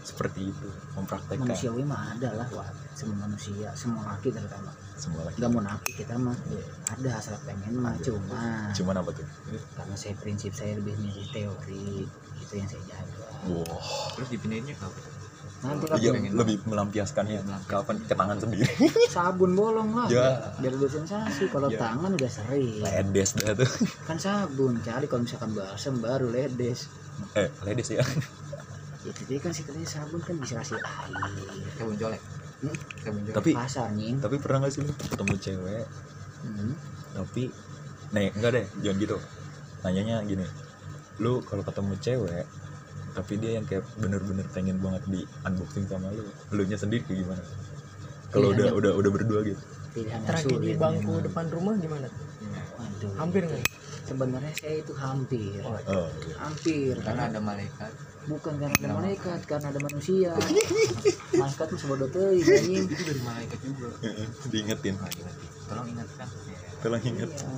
seperti 0.00 0.50
itu 0.50 0.68
mempraktekkan. 0.94 1.46
Manusiawi 1.46 1.82
mah 1.84 2.16
ada 2.16 2.28
lah. 2.34 2.48
Wah. 2.52 2.68
Semua 2.92 3.24
manusia. 3.24 3.68
Semua 3.74 4.02
laki 4.06 4.30
terutama. 4.30 4.72
semua 5.00 5.24
lagi 5.24 5.40
nggak 5.40 5.48
mau 5.48 5.64
nafi 5.64 5.96
kita 5.96 6.12
mah 6.14 6.36
ada 6.84 7.08
hasrat 7.08 7.40
pengen 7.48 7.72
mah 7.74 7.96
cuma. 8.04 8.68
Cuman 8.76 9.00
apa 9.00 9.10
tuh? 9.16 9.24
Karena 9.72 9.96
saya 9.96 10.12
prinsip 10.12 10.52
saya 10.52 10.76
lebih 10.76 10.92
milih 11.00 11.24
teori 11.32 12.04
itu 12.36 12.52
yang 12.52 12.68
saya 12.68 12.84
jaga. 12.84 13.24
Wow 13.48 13.64
terus 14.12 14.28
dipindahinnya 14.28 14.76
kapan 14.76 15.02
nanti 15.60 15.84
lah 15.88 15.96
iya 15.96 16.10
pengen 16.12 16.32
lebih 16.36 16.56
melampiaskannya 16.64 17.40
kapan 17.64 17.96
ke 18.00 18.12
tangan 18.12 18.36
sendiri. 18.40 18.68
Sabun 19.16 19.52
bolong 19.52 19.92
lah 19.92 20.08
Ya. 20.08 20.52
biar 20.56 20.72
lebih 20.72 20.88
sensasi. 20.90 21.48
Kalau 21.48 21.68
Ya. 21.68 21.80
tangan 21.80 22.12
udah 22.12 22.28
sering. 22.28 22.80
Ledes 22.80 23.36
dah 23.36 23.52
tuh. 23.52 23.68
Kan 24.04 24.16
sabun 24.16 24.80
cari 24.80 25.04
kalau 25.04 25.24
misalkan 25.24 25.52
balsam 25.52 25.96
baru 25.96 26.28
ledes. 26.28 26.88
Eh 27.32 27.48
ledes 27.64 27.88
ya 27.88 28.04
ya 29.00 29.12
jadi 29.16 29.32
kan 29.40 29.50
sih 29.56 29.64
katanya 29.64 29.88
sabun 29.88 30.20
kan 30.20 30.36
bisa 30.36 30.60
kasih 30.60 30.76
air. 30.76 31.10
Sabun 31.76 31.96
colek. 31.96 32.20
Hmm? 32.60 32.76
sabun 33.00 33.20
colek. 33.24 33.36
Tapi 33.36 33.50
pasar 33.56 33.88
nying 33.96 34.16
tapi 34.20 34.36
pernah 34.36 34.58
nggak 34.64 34.72
sih 34.72 34.80
lu 34.84 34.92
ketemu 34.92 35.34
cewek? 35.40 35.86
Hmm. 36.40 36.72
tapi 37.10 37.52
nih 38.16 38.28
enggak 38.32 38.50
deh 38.56 38.66
jangan 38.84 38.96
gitu. 39.00 39.16
Nanyanya 39.80 40.16
gini 40.24 40.46
lu 41.20 41.44
kalau 41.44 41.62
ketemu 41.64 41.94
cewek 42.00 42.44
tapi 43.10 43.32
dia 43.42 43.58
yang 43.58 43.66
kayak 43.66 43.84
bener-bener 43.98 44.46
pengen 44.54 44.78
banget 44.78 45.02
di 45.10 45.20
unboxing 45.42 45.84
sama 45.90 46.08
lu 46.14 46.24
lu 46.54 46.62
nya 46.64 46.78
sendiri 46.78 47.04
kayak 47.04 47.24
gimana? 47.24 47.42
Kalau 48.30 48.54
udah 48.54 48.70
udah 48.72 48.92
udah 48.94 49.10
berdua 49.10 49.40
gitu. 49.42 49.60
Yang 49.98 50.22
tragedi 50.28 50.54
sulit 50.54 50.78
bangku 50.78 51.12
depan 51.18 51.44
rumah 51.50 51.74
gimana? 51.80 52.06
Waduh. 52.78 53.12
hampir 53.18 53.42
nggak 53.44 53.79
sebenarnya 54.10 54.52
saya 54.58 54.74
itu 54.82 54.92
hampir. 54.98 55.62
Oh 55.62 55.78
hampir 56.42 56.94
karena 56.98 57.30
ada 57.30 57.40
malaikat. 57.40 57.92
bukan 58.26 58.52
karena 58.58 58.74
ada 58.76 58.88
malaikat 58.98 59.40
karena 59.46 59.66
ada 59.70 59.80
manusia. 59.80 60.32
Malaikat 61.40 61.66
tuh 61.72 61.78
sebodoh 61.78 62.08
tuh 62.10 62.36
anjing. 62.36 62.84
itu 62.84 63.02
dari 63.06 63.22
malaikat 63.22 63.58
juga. 63.64 63.88
Diingetin. 64.50 64.94
Ingat. 64.98 65.34
tolong 65.70 65.88
ingatkan. 65.88 66.28
Tolong 66.82 67.02
inget 67.06 67.30
Iya. 67.30 67.48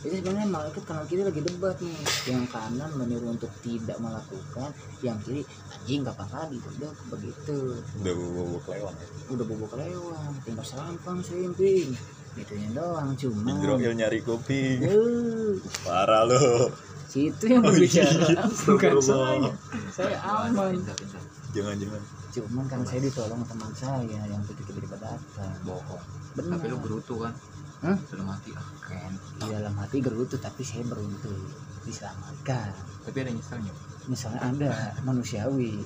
Jadi 0.00 0.14
sebenarnya 0.24 0.48
malaikat 0.48 0.82
kanan 0.88 1.04
kiri 1.04 1.22
lagi 1.28 1.44
debat 1.44 1.76
nih. 1.76 1.98
Yang 2.24 2.44
kanan 2.48 2.90
menyuruh 2.96 3.36
untuk 3.36 3.52
tidak 3.60 4.00
melakukan, 4.00 4.72
yang 5.04 5.20
kiri 5.20 5.44
anjing 5.76 6.00
kapan 6.00 6.28
lagi 6.32 6.56
udah 6.56 6.92
begitu. 7.12 7.58
udah 8.00 8.12
bawa 8.16 8.58
kelewang 8.64 8.96
ya 8.96 9.06
Udah 9.28 9.44
bobok 9.44 9.72
lewat, 9.76 10.32
tinggal 10.48 10.64
serampang 10.64 11.20
selimping. 11.20 11.92
Itunya 12.32 12.68
doang 12.70 13.10
cuma. 13.14 13.46
Indroil 13.48 13.92
nyari 13.92 14.20
kopi 14.20 14.78
parah 15.82 16.22
lo 16.24 16.70
situ 17.10 17.42
yang 17.44 17.66
Oh, 17.66 17.74
berbicara, 17.74 18.22
iya. 18.22 18.46
bukan 18.46 18.92
saya. 19.02 19.50
Saya 19.90 20.16
aman. 20.22 20.78
Jangan 21.50 21.74
jangan 21.74 22.02
Cuman 22.30 22.64
kan 22.70 22.80
saya 22.86 23.02
ditolong 23.02 23.42
teman 23.42 23.70
saya 23.74 23.98
yang 24.22 24.38
tiba-tiba 24.46 24.94
datang. 24.94 25.50
bohong 25.60 25.98
Benar. 26.38 26.54
tapi 26.54 26.66
lu 26.66 26.78
gerutu 26.78 27.18
kan 27.18 27.34
Hah? 27.80 27.98
dalam 28.06 28.30
hati 28.30 28.54
ah 28.54 28.62
keren 28.78 29.14
Di 29.34 29.46
dalam 29.50 29.74
hati 29.74 29.98
gerutu 29.98 30.38
tapi 30.38 30.62
saya 30.62 30.86
beruntung 30.86 31.34
diselamatkan. 31.82 32.70
tapi 33.02 33.16
ada 33.18 33.30
nyeselnya 33.32 33.74
Misalnya 34.06 34.40
Anda 34.42 34.70
manusiawi, 35.02 35.82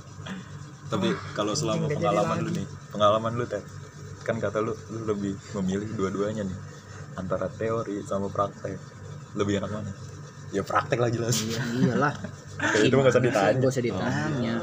tapi 0.86 1.08
kalau 1.32 1.56
selama 1.56 1.88
pengalaman 1.88 2.36
lu 2.40 2.50
nih 2.52 2.66
pengalaman 2.90 3.32
lu 3.32 3.44
teh 3.44 3.64
kan 4.24 4.40
kata 4.40 4.58
lu 4.58 4.72
lu 4.90 5.04
lebih 5.04 5.36
memilih 5.60 5.88
dua-duanya 5.94 6.42
nih. 6.42 6.58
Antara 7.14 7.46
teori 7.46 8.02
sama 8.02 8.26
praktek. 8.26 8.80
Lebih 9.36 9.60
enak 9.62 9.70
mana? 9.70 9.92
Ya 10.50 10.62
praktek 10.62 10.98
lah 10.98 11.10
jelas. 11.10 11.42
Iya, 11.42 11.60
iyalah. 11.76 12.14
Kayak 12.54 12.86
itu 12.86 12.94
mah 12.94 13.02
nggak 13.02 13.14
usah 13.14 13.24
ditanya. 13.26 13.58
Gak 13.58 13.72
usah 13.74 13.84
ditanya. 13.84 14.54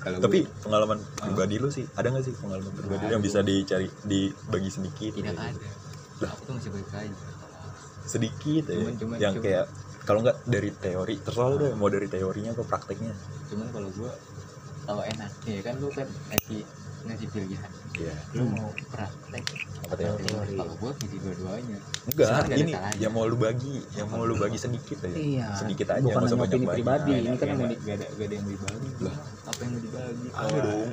kalau 0.00 0.18
tapi 0.24 0.38
gue 0.42 0.60
pengalaman 0.64 0.98
pribadi 1.14 1.56
lu 1.60 1.68
sih 1.68 1.84
ada 1.92 2.08
nggak 2.08 2.24
sih 2.24 2.34
pengalaman 2.40 2.72
pribadi 2.72 3.04
yang 3.12 3.20
bisa 3.20 3.44
dicari 3.44 3.88
dibagi 4.02 4.70
sedikit 4.72 5.12
tidak 5.12 5.36
gitu? 5.36 5.44
ada. 5.44 5.68
Lah. 6.16 6.30
aku 6.32 6.42
tuh 6.48 6.54
masih 6.56 6.70
baik 6.72 6.88
aja. 6.96 7.16
Sedikit 8.08 8.62
ya 8.64 8.74
Cuman- 8.80 8.96
cuman- 8.96 9.18
yang 9.20 9.34
cuman- 9.36 9.44
kayak 9.44 9.64
kalau 10.06 10.18
nggak 10.24 10.36
dari 10.48 10.70
teori 10.72 11.14
terserah 11.20 11.48
lu 11.52 11.56
deh 11.60 11.72
mau 11.76 11.88
dari 11.92 12.08
teorinya 12.08 12.50
atau 12.56 12.64
prakteknya. 12.64 13.12
Cuman 13.52 13.66
kalau 13.68 13.88
gue 13.92 14.10
kalau 14.86 15.02
enak 15.04 15.30
ya 15.44 15.60
kan 15.60 15.74
lu 15.76 15.88
kan 15.92 16.06
ngasih 16.32 16.62
ngasih 17.06 17.28
pilihan 17.30 17.70
Iya. 17.96 18.12
Lu 18.34 18.44
mau 18.50 18.68
praktek? 18.86 19.44
Apa 19.80 19.94
teori 19.96 20.20
Teori. 20.22 20.54
kalau 20.54 20.74
gue 20.76 20.90
ngisi 20.92 21.16
dua-duanya. 21.16 21.78
Enggak 22.04 22.28
ini 22.52 22.72
yang 22.98 23.08
mau 23.10 23.24
lu 23.24 23.36
bagi 23.36 23.80
yang 23.92 24.06
mau 24.06 24.22
lu 24.22 24.36
bagi 24.36 24.58
sedikit 24.58 25.00
aja. 25.00 25.16
Iya. 25.16 25.46
sedikit 25.56 25.88
aja 25.90 26.04
Bukan 26.04 26.20
hanya 26.20 26.36
banyak 26.36 26.52
opini 26.52 26.66
pribadi. 26.68 27.10
Nggak 27.10 27.22
Ini 27.22 27.36
kan 27.36 27.46
yang 27.46 27.56
nggak 27.56 27.68
mau 27.80 27.94
ada- 27.96 28.10
ada 28.12 28.34
yang 28.34 28.46
dibagi. 28.46 28.90
Lah. 29.00 29.16
apa 29.46 29.58
yang 29.58 29.70
mau 29.70 29.80
dibagi? 29.80 30.26
Ada 30.28 30.58
dong. 30.60 30.88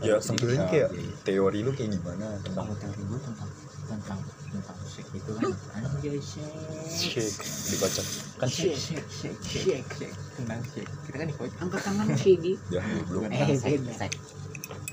Ya 0.00 0.14
sebenarnya 0.18 0.64
kayak 0.66 0.88
teori 1.22 1.58
lu 1.60 1.70
kayak 1.70 1.90
gimana 1.92 2.26
tentang 2.40 2.64
kalau 2.66 2.76
teori 2.76 3.02
gue 3.04 3.20
tentang 3.20 3.48
tentang 3.86 4.18
tentang 4.50 4.78
seks 4.82 5.10
itu 5.12 5.30
kan. 5.30 5.50
Anjay 5.76 6.18
seks 6.18 6.90
shake 6.90 7.38
dikocok. 7.68 8.06
Kan 8.38 8.48
shake 8.48 8.74
shake 8.74 9.06
shake 9.08 9.38
shake 9.44 9.86
shake. 9.92 10.14
Tentang 10.34 10.60
shake. 10.66 10.90
Kita 11.04 11.16
kan 11.16 11.26
dikocok. 11.28 11.56
Angkat 11.60 11.80
tangan 11.84 12.06
Shigi. 12.16 12.52
ya 12.68 12.82
belum. 13.04 13.22
Bukan 13.22 13.30
Eh, 13.30 13.54
beda. 13.54 14.06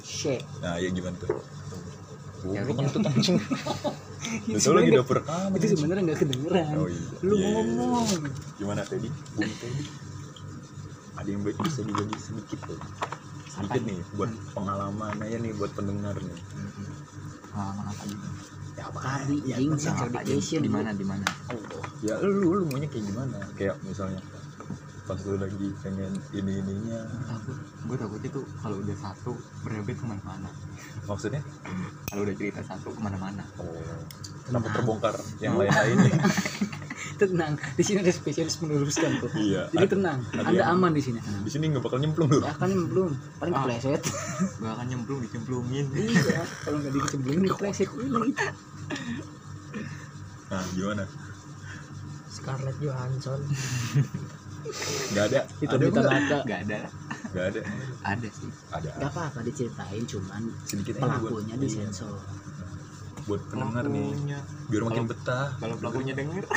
Shake. 0.07 0.47
nah 0.63 0.79
ya 0.79 0.87
gimana 0.87 1.19
tuh? 1.19 1.35
Goblok 2.37 2.75
kan 2.79 2.85
tuh 2.87 3.01
anjing. 3.03 3.37
Betul 4.55 4.73
lagi 4.75 4.91
dapur 4.91 5.19
rekaman 5.19 5.55
Itu 5.55 5.65
sebenarnya 5.75 6.01
nggak 6.07 6.19
kedengeran. 6.19 6.73
Oh 6.75 6.87
iya. 6.87 7.07
Lu 7.21 7.33
Iya, 7.33 7.47
iya, 7.47 7.59
iya. 7.59 7.61
ngomong. 7.75 8.05
Gimana 8.55 8.81
tadi? 8.83 9.09
Bung 9.35 9.51
Teddy? 9.51 9.83
Ada 11.17 11.27
yang 11.27 11.41
baik 11.43 11.57
bisa 11.59 11.81
dibagi 11.81 12.15
sedikit 12.15 12.59
tuh? 12.63 12.79
Sedikit 13.49 13.81
nih 13.83 13.99
buat 14.15 14.31
pengalaman 14.53 15.15
aja 15.17 15.37
nih 15.39 15.51
buat 15.55 15.71
pendengar 15.73 16.15
nih. 16.19 16.39
Pengalaman 17.51 17.85
apa 17.89 18.03
gitu? 18.05 18.27
Ya 18.77 18.83
apa 18.85 18.99
Tadi 19.01 19.35
ya, 19.49 19.55
education. 19.57 20.61
di 20.61 20.69
mana 20.69 20.93
di 20.93 21.01
mana? 21.01 21.25
Ya 22.05 22.21
lu, 22.21 22.45
lu 22.53 22.65
maunya 22.69 22.85
kayak 22.85 23.05
gimana? 23.09 23.37
Kayak 23.57 23.75
misalnya 23.81 24.21
pas 25.07 25.15
lu 25.17 25.39
lagi 25.39 25.71
pengen 25.79 26.11
ini 26.31 26.59
ininya 26.59 26.99
takut 27.25 27.55
gue 27.57 27.95
takut 27.97 28.21
itu 28.21 28.39
kalau 28.59 28.75
udah 28.77 28.97
satu 28.97 29.31
berebet 29.61 29.95
ke 29.95 30.03
mana-mana 30.03 30.51
Maksudnya? 31.03 31.39
kalau 32.05 32.21
udah 32.21 32.35
cerita 32.35 32.59
satu 32.61 32.91
ke 32.91 32.99
mana-mana 32.99 33.47
Oh 33.55 33.71
Kenapa 34.43 34.67
terbongkar 34.69 35.15
yang 35.39 35.55
lain-lainnya? 35.55 36.11
Tenang. 37.19 37.57
Di 37.73 37.81
sini 37.81 37.99
ada 37.99 38.13
spesialis 38.13 38.61
meluruskan 38.61 39.17
kok. 39.17 39.33
Iya 39.33 39.67
Jadi 39.69 39.87
tenang. 39.89 40.21
ada 40.29 40.43
Anda 40.45 40.53
yang- 40.61 40.71
aman 40.71 40.91
di 40.93 41.01
sini. 41.01 41.19
Di 41.19 41.49
sini 41.49 41.67
nggak 41.67 41.81
bakal 41.81 41.97
nyemplung 41.97 42.29
lu 42.29 42.39
Ya 42.39 42.53
kan 42.53 42.69
ini 42.69 42.85
belum. 42.85 43.11
Paling 43.39 43.53
Ah. 43.53 43.59
kepleset. 43.63 44.01
gue 44.61 44.69
akan 44.69 44.85
nyemplung 44.85 45.19
dicemplungin 45.19 45.85
Iya. 45.89 46.45
Kalau 46.61 46.77
nggak 46.77 46.93
dicemplungin 46.93 47.43
kepleset 47.49 47.89
ini. 47.91 48.31
Nah 50.47 50.63
gimana? 50.71 51.03
Scarlett 52.29 52.77
Johansson 52.77 53.41
Nggak 55.13 55.25
ada. 55.31 55.39
Itu 55.63 55.73
Ada 55.75 55.85
nggak? 55.87 56.07
ada. 56.07 56.37
Nggak 56.43 57.45
ada. 57.53 57.61
Ada 58.03 58.27
sih. 58.31 58.49
Ada. 58.71 58.89
Gak 58.97 59.09
apa-apa 59.11 59.39
diceritain 59.43 60.03
cuman 60.07 60.41
sedikit 60.63 60.95
pelakunya 60.99 61.55
iya, 61.55 61.63
disensor. 61.63 62.17
buat 63.27 63.43
pendengar 63.51 63.83
nih. 63.91 64.15
Biar 64.71 64.83
makin 64.87 65.03
betah. 65.03 65.51
kalau 65.59 65.75
pelakunya 65.75 66.13
denger. 66.15 66.43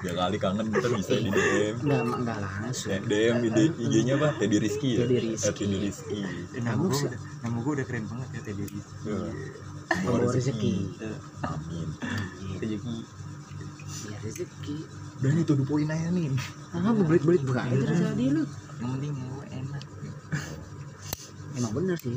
Ya 0.00 0.16
kali 0.16 0.40
kangen 0.40 0.72
kita 0.72 0.88
bisa 0.96 1.12
di 1.12 1.28
DM 1.28 1.76
Enggak 1.84 2.02
enggak 2.24 2.38
langsung. 2.40 2.88
Ya, 2.88 2.98
DM 3.04 3.36
IG-nya 3.76 4.16
apa? 4.16 4.32
Teddy 4.40 4.56
Rizky 4.56 4.96
ya? 4.96 5.04
Teddy 5.04 5.16
Rizky. 5.28 5.44
Eh, 5.44 5.52
Teddy 5.60 5.76
Rizky. 5.76 6.20
Nama 6.56 6.72
Kamu 6.72 6.84
gue 6.88 7.08
nama 7.44 7.56
gue 7.60 7.72
udah 7.76 7.86
keren 7.86 8.04
banget 8.08 8.28
ya 8.32 8.40
Teddy 8.48 8.64
Rizky. 8.64 9.04
Ya. 9.04 9.20
Membawa 10.00 10.30
rezeki. 10.32 10.74
amin. 11.44 11.88
Rezeki 12.56 12.96
Ya 14.00 14.16
rezeki. 14.24 14.76
Dan 15.20 15.32
itu 15.36 15.52
the 15.52 15.64
poin 15.64 15.88
aja 15.88 16.08
nih. 16.08 16.32
Ah, 16.72 16.92
belit-belit 16.96 17.42
bukan? 17.44 17.60
Aja 17.60 18.12
tadi 18.12 18.24
lu. 18.32 18.42
yang 18.80 18.90
penting 18.96 19.12
gue 19.12 19.44
enak. 19.52 19.82
Emang 21.60 21.72
bener 21.76 21.96
sih. 22.00 22.16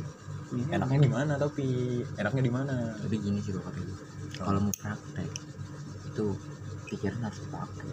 enaknya 0.69 0.99
di 1.03 1.11
mana 1.11 1.33
tapi? 1.35 1.67
Enaknya 2.15 2.43
di 2.45 2.53
mana? 2.53 2.75
Tapi 3.01 3.15
gini 3.19 3.39
sih 3.41 3.51
gue 3.51 3.63
kata 3.63 3.81
kalau 4.39 4.59
mau 4.63 4.73
praktek 4.73 5.29
itu 6.07 6.25
pikiran 6.87 7.19
harus 7.25 7.39
dipakai. 7.43 7.91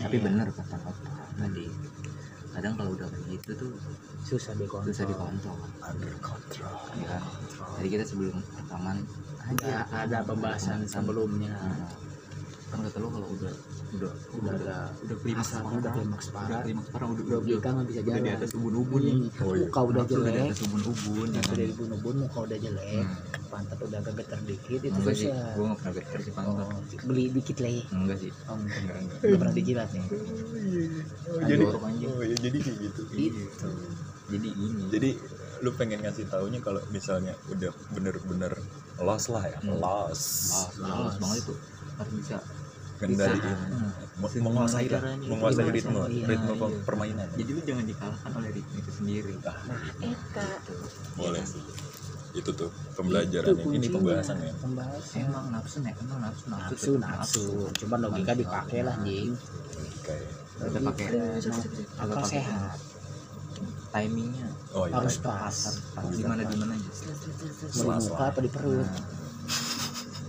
Tapi 0.00 0.16
Iya. 0.16 0.24
bener 0.26 0.46
kata 0.50 0.76
papa 0.80 1.12
tadi. 1.36 1.66
Kadang 2.50 2.74
kalau 2.74 2.90
udah 2.98 3.06
kayak 3.06 3.26
gitu 3.38 3.50
tuh 3.54 3.72
Susah 4.26 4.56
dikontrol. 4.58 4.90
susah 4.90 5.04
dikontrol. 5.06 5.58
Under 5.84 6.14
control. 6.18 6.74
Ya 6.98 7.06
kan 7.06 7.22
jadi 7.78 7.88
kita 7.94 8.04
sebelum 8.08 8.42
rekaman 8.58 8.96
Ada 9.40 9.86
ada 9.92 10.18
pembahasan 10.26 10.82
sebelumnya. 10.86 11.54
Nah, 11.54 11.90
kan 12.70 12.78
kata 12.80 12.96
lo 12.96 13.08
kalau 13.10 13.28
udah 13.28 13.52
udah 13.90 14.12
Udah 14.30 14.52
ada 14.54 14.76
udah 15.00 15.16
klimaks 15.18 15.50
hasratnya 15.50 15.76
udah 15.76 15.92
klimaks 15.92 16.26
udah 16.26 16.34
parah. 16.38 16.60
klimaks 16.62 16.88
parah 16.88 17.06
udah 17.08 17.22
Udah 17.22 17.38
udah, 17.38 17.48
kita 17.52 17.68
nggak 17.68 17.86
bisa 17.86 18.00
udah 18.00 18.08
jalan. 18.08 18.22
di 18.22 18.30
atas 18.32 18.50
ubun-ubun 18.54 19.00
nih 19.00 19.16
Oh, 19.40 19.52
iya. 19.52 19.66
Muka 19.66 19.80
udah 19.82 20.00
Nafsu 20.00 20.14
udah 20.14 20.22
di 20.22 20.30
jelek. 20.30 20.46
atas 20.46 20.60
ubun-ubun 20.62 21.28
ya 21.28 21.40
kan 21.40 21.50
dari 21.52 21.72
bun-bun 21.72 22.14
muka 22.20 22.38
udah 22.40 22.58
jelek. 22.58 22.86
Hmm. 22.96 23.16
Pantat 23.50 23.78
udah 23.80 23.98
agak 23.98 24.14
getar 24.16 24.40
dikit 24.40 24.80
itu 24.80 24.94
enggak 24.94 25.14
sih 25.14 25.26
gue 25.26 25.64
gak 25.64 25.76
pernah 25.76 25.92
getar 25.92 26.18
sih 26.20 26.32
pantat 26.32 26.64
Oh, 26.64 26.78
beli 27.04 27.24
dikit 27.30 27.56
lah 27.58 27.70
ya. 27.72 27.82
enggak 27.92 28.18
sih 28.18 28.30
Oh, 28.44 28.54
enggak. 28.54 28.78
enggak 28.78 28.96
enggak 29.00 29.18
Nggak 29.20 29.38
pernah 29.40 29.54
dijilat 29.54 29.88
ya. 29.90 30.02
Oh, 30.02 31.36
Ada 31.36 31.46
jadi 31.50 31.64
oh, 32.06 32.22
ya, 32.22 32.36
jadi 32.38 32.58
kayak 32.60 32.78
gitu 32.80 33.02
Gitu. 33.10 33.68
jadi 34.30 34.48
ini 34.48 34.82
jadi 34.88 35.10
lu 35.60 35.70
pengen 35.72 36.00
ngasih 36.00 36.24
taunya 36.24 36.56
kalau 36.58 36.80
misalnya 36.88 37.34
udah 37.46 37.68
bener-bener 37.90 38.52
lost 38.98 39.28
lah 39.28 39.42
ya 39.42 39.58
Hmm. 39.60 39.76
lost 39.76 40.54
ah 40.54 40.66
udah 40.72 40.94
halus 40.94 41.16
banget 41.18 41.38
itu 41.42 41.54
harus 41.92 42.12
bisa 42.14 42.36
kendaliin 43.00 43.58
Hmm. 43.70 43.90
Mo- 44.20 44.28
Gimana 44.28 44.44
menguasai 44.46 44.86
lah 44.86 45.02
menguasai 45.16 45.68
ritme 45.72 45.96
caranya? 45.96 46.28
ritme 46.28 46.52
Iya. 46.52 46.60
per- 46.60 46.80
permainan. 46.84 47.26
Jadi 47.32 47.50
lu 47.50 47.60
jangan 47.64 47.84
dikalahkan 47.88 48.30
oleh 48.36 48.50
ritme 48.52 48.76
itu 48.76 48.90
sendiri. 48.92 49.32
Eta. 49.32 49.54
boleh 51.16 51.40
Iya. 51.40 51.52
sih. 51.56 51.62
Itu 52.30 52.50
tuh 52.52 52.70
pembelajaran 52.94 53.56
Itu 53.56 53.68
ini 53.72 53.88
pembahasan 53.90 54.36
ya? 54.38 54.52
Pembahasan. 54.54 55.18
emang 55.18 55.44
nafsu 55.50 55.78
nih 55.80 55.94
emang 55.98 56.18
nafsu 56.20 56.44
nafsu. 56.46 56.70
Nafsu, 56.70 56.92
nafsu. 57.00 57.44
Coba 57.74 57.94
logika 57.98 58.32
dipakai 58.36 58.80
lah, 58.84 58.96
kayak 59.00 60.28
kita 60.60 60.78
pakai. 60.84 61.06
Akal 61.96 62.22
sehat. 62.22 62.76
timingnya 63.90 64.46
oh 64.70 64.86
iya. 64.86 64.94
Harus 64.94 65.18
pas. 65.18 65.56
di 66.14 66.22
mana 66.22 66.46
di 66.46 66.54
mana 66.54 66.78
aja 66.78 66.90
di 67.66 67.80
muka 67.82 68.24
apa 68.24 68.38
di 68.38 68.46
perut? 68.46 68.86
Nah, 68.86 69.02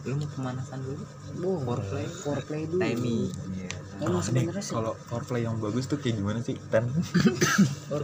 lu 0.03 0.13
mau 0.15 0.27
pemanasan 0.27 0.79
dulu 0.79 1.03
Boh, 1.37 1.57
Foreplay. 1.63 2.05
foreplay 2.09 2.61
dulu. 2.65 2.81
timing 2.81 3.21
iya 3.51 3.69
Emang 4.01 4.17
sebenarnya 4.17 4.59
sih. 4.59 4.73
kalau 4.73 4.97
foreplay 4.99 5.41
yang 5.41 5.55
bagus 5.57 5.85
tuh 5.85 5.95
kayak 5.95 6.17
gimana 6.17 6.39
sih 6.39 6.57
ten 6.67 6.89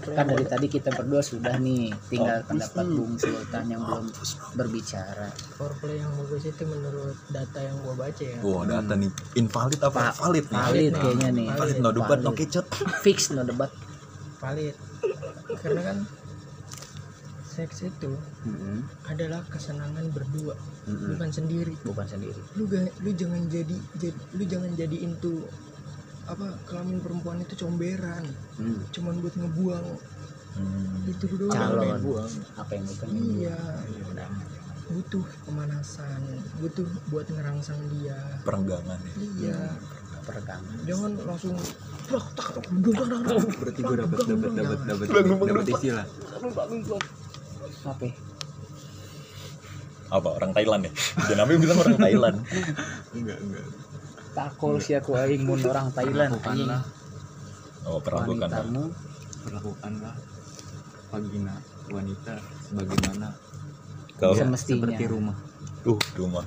Kan 0.07 0.25
dari 0.27 0.45
tadi 0.45 0.67
kita 0.67 0.89
berdua 0.91 1.21
sudah 1.21 1.57
nih, 1.57 1.89
tinggal 2.05 2.37
Fokus 2.39 2.69
pendapat. 2.69 2.85
Bung 2.87 3.13
Sultan 3.17 3.65
yang 3.65 3.81
belum 3.81 4.05
berbicara. 4.53 5.27
foreplay 5.51 5.97
yang 5.97 6.13
bagus 6.15 6.43
itu 6.45 6.63
menurut 6.63 7.17
data 7.27 7.59
yang 7.59 7.75
gua 7.81 7.95
baca 7.97 8.23
ya 8.23 8.37
wah 8.39 8.61
data 8.63 8.93
nih 8.93 9.09
invalid 9.35 9.79
apa 9.79 9.97
Pa- 10.03 10.15
valid 10.19 10.45
nih 10.45 10.59
Valid 10.59 10.91
Nah, 10.91 11.01
kayaknya 11.01 11.29
nih. 11.33 11.47
valid 11.51 11.77
no 11.79 11.89
debat 11.91 12.19
no 12.19 12.31
kecot 12.31 12.65
Fix 13.01 13.17
no 13.31 13.41
debat. 13.41 13.73
valid 14.37 14.75
karena 15.57 15.81
kan 15.83 15.97
seks 17.57 17.81
itu 17.83 18.13
Mm-mm. 18.43 18.85
adalah 19.03 19.41
kesenangan 19.47 20.05
berdua 20.09 20.53
Mm-mm. 20.85 21.15
bukan 21.15 21.29
sendiri 21.31 21.73
Bukan 21.81 22.05
sendiri. 22.05 22.37
lu 22.53 22.63
ga, 22.65 22.85
lu 23.01 23.11
jangan 23.11 23.41
jadi, 23.47 23.77
jadi 23.95 24.13
lu 24.31 24.43
jangan 24.45 24.71
jadiin 24.71 25.17
tuh 25.17 25.41
apa 26.25 26.43
kelamin 26.63 26.99
perempuan 26.99 27.39
itu 27.39 27.55
comberan 27.57 28.21
Hmm. 28.55 28.83
cuman 28.91 29.17
buat 29.17 29.33
ngebuang 29.33 29.87
Hmm. 30.53 31.05
itu 31.05 31.25
doang 31.31 31.53
Calon. 31.53 32.01
buang. 32.01 32.33
Apa 32.55 32.71
yang 32.73 32.85
bukan? 32.85 33.07
iya 33.13 33.57
butuh 34.87 35.19
pemanasan 35.43 36.21
butuh 36.57 36.81
buat 37.07 37.27
ngerangsang 37.27 37.75
dia 37.91 38.15
perenggangan 38.41 38.95
ya 39.03 39.15
iya 39.41 39.59
Peregangan. 40.23 40.77
jangan 40.83 41.11
langsung 41.23 41.55
berarti 42.07 43.79
gue 43.79 43.95
dapat 43.97 44.17
dapat 44.17 44.51
dapat 44.53 44.79
dapat 44.81 45.07
Bangun, 45.07 45.27
bangun, 45.29 45.47
dapat 45.47 45.47
bangun. 45.47 45.67
istilah 45.69 46.05
Apa? 47.87 48.03
ya? 48.03 48.15
apa 50.07 50.29
orang 50.39 50.51
Thailand 50.55 50.81
ya? 50.87 50.91
Dan 51.27 51.37
Nabi 51.43 51.53
bilang 51.59 51.77
orang 51.83 51.99
Thailand. 51.99 52.37
Enggak 53.17 53.39
enggak. 53.43 53.65
Takol 54.31 54.79
si 54.79 54.95
aku 54.95 55.17
aing 55.19 55.43
mun 55.43 55.59
orang 55.65 55.91
Thailand 55.91 56.31
anjing. 56.39 56.69
oh 57.87 57.99
perambukan 57.99 58.47
Wanitamu. 58.47 58.83
Perlakukanlah 59.47 60.15
vagina 61.07 61.55
wanita 61.87 62.33
sebagaimana 62.67 63.27
kau? 64.19 64.35
Semestinya 64.35 64.79
seperti 64.87 65.03
rumah. 65.07 65.35
Uh 65.87 65.99
rumah. 66.15 66.45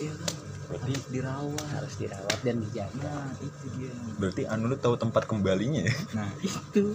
Iya 0.00 0.12
kan 0.16 0.32
berarti 0.70 0.90
harus 0.94 1.08
dirawat. 1.10 1.66
Harus 1.74 1.94
dirawat 1.98 2.38
dan 2.46 2.56
dijaga. 2.62 3.02
nah 3.02 3.30
itu 3.42 3.66
dia. 3.74 3.92
Berarti 4.22 4.42
anu 4.46 4.70
lu 4.70 4.76
tahu 4.78 4.94
tempat 4.94 5.26
kembalinya 5.26 5.82
ya? 5.82 5.94
Nah 6.14 6.30
itu 6.38 6.94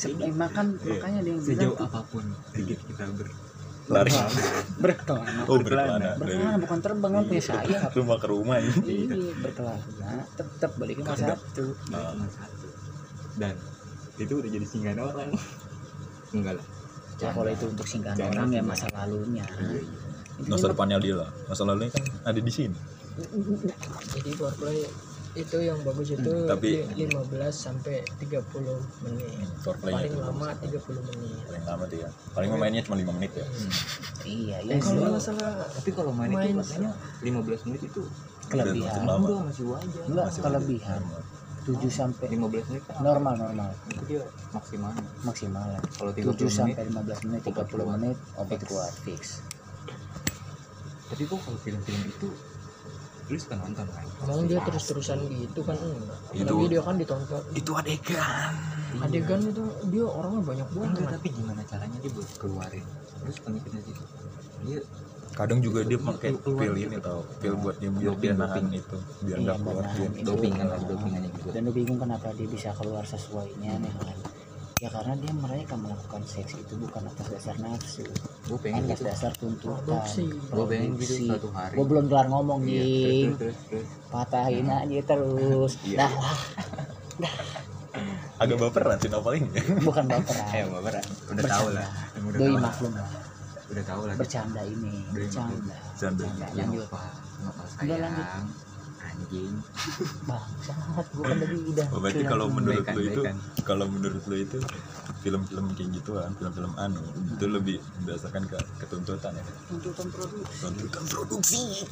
Sebenarnya 0.00 0.32
makan 0.34 0.66
makanya 0.80 1.20
dia 1.20 1.32
yang 1.36 1.42
sejauh 1.44 1.76
bilang. 1.76 1.88
apa 1.92 2.00
pun 2.08 2.24
sedikit 2.48 2.78
kita 2.88 3.04
ber 3.12 3.28
lari. 3.90 4.10
Berkelana. 4.80 5.42
oh 5.50 5.56
berkelana. 5.60 6.10
Dari 6.16 6.38
Berkelana 6.38 6.56
bukan 6.62 6.78
terbang 6.80 7.12
kan 7.12 7.22
punya 7.26 7.42
sayap. 7.42 7.90
rumah 7.92 8.16
ke 8.22 8.26
rumah 8.30 8.56
ini 8.62 8.80
Iya, 8.86 9.34
berkelana. 9.42 10.10
Tetap 10.38 10.70
balik 10.78 10.94
ke 10.98 11.02
masa 11.04 11.36
satu. 11.36 11.64
Nah, 11.90 12.14
satu. 12.30 12.66
Dan 13.36 13.54
itu 14.16 14.32
udah 14.40 14.50
jadi 14.50 14.66
singgahan 14.66 15.00
orang. 15.02 15.30
Enggak 16.36 16.54
lah. 16.62 16.66
Ya, 17.20 17.28
kalau 17.36 17.50
itu 17.52 17.64
untuk 17.68 17.84
singgahan 17.84 18.16
Jangan 18.16 18.32
orang 18.32 18.50
ya 18.56 18.62
masa 18.64 18.86
lalunya. 18.96 19.44
iya 19.44 19.82
Itu 20.40 20.48
masa 20.48 20.66
depannya 20.72 20.96
dia 21.02 21.14
lah. 21.20 21.30
Masa 21.50 21.62
lalunya 21.68 21.90
kan 21.92 22.04
ada 22.24 22.40
di 22.40 22.52
sini. 22.52 22.78
Jadi 24.16 24.30
foreplay 24.38 24.86
itu 25.32 25.56
yang 25.58 25.78
bagus 25.80 26.10
itu 26.10 26.26
Hmm, 26.26 26.48
tapi- 26.48 26.82
li- 26.90 27.06
15 27.06 27.54
sampai 27.54 28.02
30 28.18 28.74
menit 29.00 29.46
paling 29.62 30.10
tuh 30.10 30.20
lama 30.20 30.48
30 30.58 31.00
menit 31.06 31.38
paling 31.44 31.64
lama 31.64 31.84
tuh 31.86 31.98
ya 31.98 32.08
paling 32.34 32.50
mainnya 32.52 32.82
cuma 32.82 32.96
5 32.96 33.12
menit 33.12 33.32
ya 33.32 33.46
Iya, 34.20 34.56
iya. 34.60 34.74
kalau 34.76 35.00
sih. 35.00 35.12
masalah 35.12 35.50
tapi 35.70 35.90
kalau 35.92 36.12
main, 36.12 36.28
Main 36.28 36.50
itu 36.50 36.60
katanya 36.60 36.92
15 37.22 37.60
menit 37.64 37.82
itu 37.84 38.02
kelebihan. 38.44 38.90
Udah 38.98 39.06
lama. 39.06 39.14
enggak 39.22 39.40
masih 39.46 39.64
wajar 39.66 40.02
Enggak, 40.04 40.26
Masih 40.26 40.40
kelebihan. 40.42 41.00
7 41.62 41.90
sampai 41.90 42.26
15 42.26 42.64
menit 42.66 42.82
kan 42.82 42.94
normal 43.00 43.34
normal 43.38 43.68
itu 43.86 44.02
dia 44.08 44.22
maksimal 44.50 44.92
maksimal 45.22 45.66
lah. 45.68 45.82
kalau 45.94 46.10
7 46.10 46.26
30 46.26 46.34
menit 46.34 46.50
sampai 46.50 46.82
15 46.84 47.18
menit, 47.22 47.40
30 47.46 47.86
menit 47.86 48.16
obat 48.34 48.60
kuat 48.64 48.92
fix. 48.98 49.22
tapi 51.06 51.22
kok 51.24 51.38
kalau 51.38 51.58
film-film 51.58 52.02
itu 52.04 52.28
lu 53.30 53.38
suka 53.38 53.54
nonton 53.56 53.86
kan? 53.86 54.04
Emang 54.20 54.42
dia 54.44 54.58
terus-terusan 54.60 55.18
gitu 55.24 55.60
kan 55.62 55.76
enggak 55.76 56.18
Itu- 56.34 56.46
tapi 56.50 56.64
dia 56.66 56.80
kan 56.80 56.94
ditonton. 56.96 57.42
itu 57.52 57.70
adegan. 57.72 58.52
Adegan 59.00 59.40
itu 59.44 59.62
dia 59.86 60.04
orangnya 60.04 60.42
banyak 60.42 60.68
enggak 60.68 60.90
banget 60.90 61.08
tapi 61.14 61.28
gimana 61.30 61.60
caranya 61.64 61.98
dia 61.98 62.10
buat 62.10 62.28
keluarin? 62.36 62.86
Terus 63.20 63.36
pemikirannya 63.38 63.82
sih. 63.86 63.94
Dia 64.60 64.78
kadang 65.30 65.62
juga 65.62 65.86
dia 65.86 65.94
pakai 65.96 66.34
pil 66.34 66.52
gitu. 66.74 66.90
ini 66.90 66.98
tau 66.98 67.22
pil 67.38 67.54
buat 67.54 67.78
dia 67.78 67.86
biar 67.88 68.02
Doping, 68.10 68.20
dia 68.20 68.32
nahan 68.34 68.50
doping. 68.60 68.68
itu 68.76 68.96
biar 69.22 69.30
Iya, 69.30 69.44
nggak 69.46 69.56
keluar 69.56 69.76
benar. 69.80 69.94
dia. 69.94 70.08
Itu- 70.10 70.26
doping 70.26 70.52
kan 70.52 70.66
ada 70.68 70.84
dopingannya 70.84 71.30
juga 71.32 71.48
Dan 71.50 71.62
lu 71.62 71.72
bingung 71.72 71.98
kenapa 71.98 72.26
dia 72.34 72.48
bisa 72.50 72.70
keluar 72.74 73.04
sesuainya 73.04 73.72
nih 73.78 73.92
kan? 73.96 74.16
Ya 74.80 74.88
karena 74.88 75.12
dia 75.12 75.28
mereka 75.36 75.76
melakukan 75.76 76.24
seks 76.24 76.56
itu 76.56 76.72
bukan 76.80 77.04
atas 77.04 77.28
dasar 77.28 77.52
nafsu, 77.60 78.00
gue 78.48 78.58
pengen 78.64 78.88
atas 78.88 78.96
gitu 78.96 79.02
dasar 79.04 79.32
tuntutan. 79.36 79.76
Produksi. 79.84 80.24
gue 80.32 80.64
pengen 80.64 80.90
gitu 80.96 81.14
suatu 81.28 81.48
hari 81.52 81.74
Gue 81.76 81.84
belum 81.84 82.04
kelar 82.08 82.26
ngomong 82.32 82.64
Iya, 82.64 82.80
nih, 82.80 83.20
terus 83.36 83.36
terus 83.36 83.58
terus 83.68 83.88
patahin 84.08 84.66
aja 84.66 85.00
terus. 85.04 85.72
Iya. 85.84 85.96
Dah, 86.00 86.12
agak 88.40 88.56
baperan 88.56 88.96
sih 88.96 89.12
novel 89.12 89.32
ini 89.36 89.52
bukan 89.88 90.04
baperan. 90.08 90.48
eh 90.48 90.64
baper 90.64 90.94
udah 91.28 91.44
tahu 91.44 91.66
lah 91.76 91.88
udah 92.16 92.38
Doi 92.40 92.48
lah 92.48 92.62
maklum 92.64 92.92
lah, 92.96 93.08
udah 93.68 93.84
tahu 93.84 94.02
lah 94.08 94.14
bercanda 94.16 94.62
ini, 94.64 94.94
Doi 95.12 95.28
bercanda. 95.28 95.76
Canda. 96.00 96.24
Bercanda. 96.24 96.46
yang 96.56 96.72
Lanjut. 96.72 96.88
lupa 96.88 97.02
lupa 97.44 97.62
Udah, 97.84 97.96
lanjut. 98.00 98.26
Anjing 99.20 99.54
bangsat 100.24 101.06
gua 101.12 101.24
kan 101.28 101.36
tadi 101.36 101.56
udah 101.60 101.86
Oh, 101.92 102.00
berarti 102.00 102.22
kalau 102.24 102.46
menurut 102.48 102.86
lu 102.96 103.02
itu 103.04 103.22
kalau 103.68 103.86
menurut 103.92 104.24
lu 104.24 104.36
itu 104.40 104.58
film-film 105.20 105.66
kayak 105.76 105.90
gituan 106.00 106.32
film-film 106.40 106.72
anu 106.80 107.04
itu 107.36 107.44
lebih 107.44 107.76
berdasarkan 108.08 108.48
ke 108.48 108.58
ketuntutan 108.80 109.36
ya? 109.36 109.44
Tuntutan 109.68 110.06
produk 110.08 110.40
tuntutan 110.48 111.02
produksi. 111.04 111.84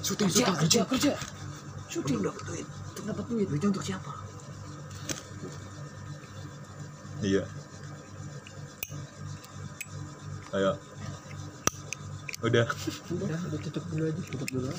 Kerja 0.00 0.44
kerja 0.56 0.80
kerja. 0.84 1.12
syuting 1.90 2.22
dapat 2.22 2.42
duit. 2.46 2.66
Untuk 2.68 3.04
dapat 3.08 3.24
duit. 3.32 3.46
Duitnya 3.50 3.68
untuk 3.72 3.84
siapa? 3.84 4.12
Iya. 7.20 7.44
Ayo. 10.54 10.72
Udah. 12.40 12.66
Udah 13.12 13.38
udah 13.50 13.60
tutup 13.60 13.84
dulu 13.90 14.04
aja. 14.08 14.22
Tutup 14.24 14.48
dulu 14.48 14.70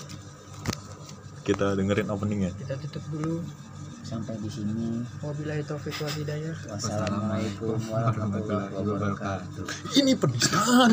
kita 1.42 1.74
dengerin 1.74 2.08
openingnya. 2.14 2.52
Kita 2.56 2.78
tutup 2.78 3.04
dulu. 3.12 3.42
Sampai 4.02 4.36
di 4.44 4.50
sini. 4.52 5.06
Wabillahi 5.24 5.64
taufiq 5.64 5.96
wal 6.04 6.12
hidayah. 6.12 6.56
Wassalamualaikum 6.68 7.80
warahmatullahi 7.88 8.70
wabarakatuh. 8.76 9.66
Ini 10.04 10.12
penistaan 10.20 10.92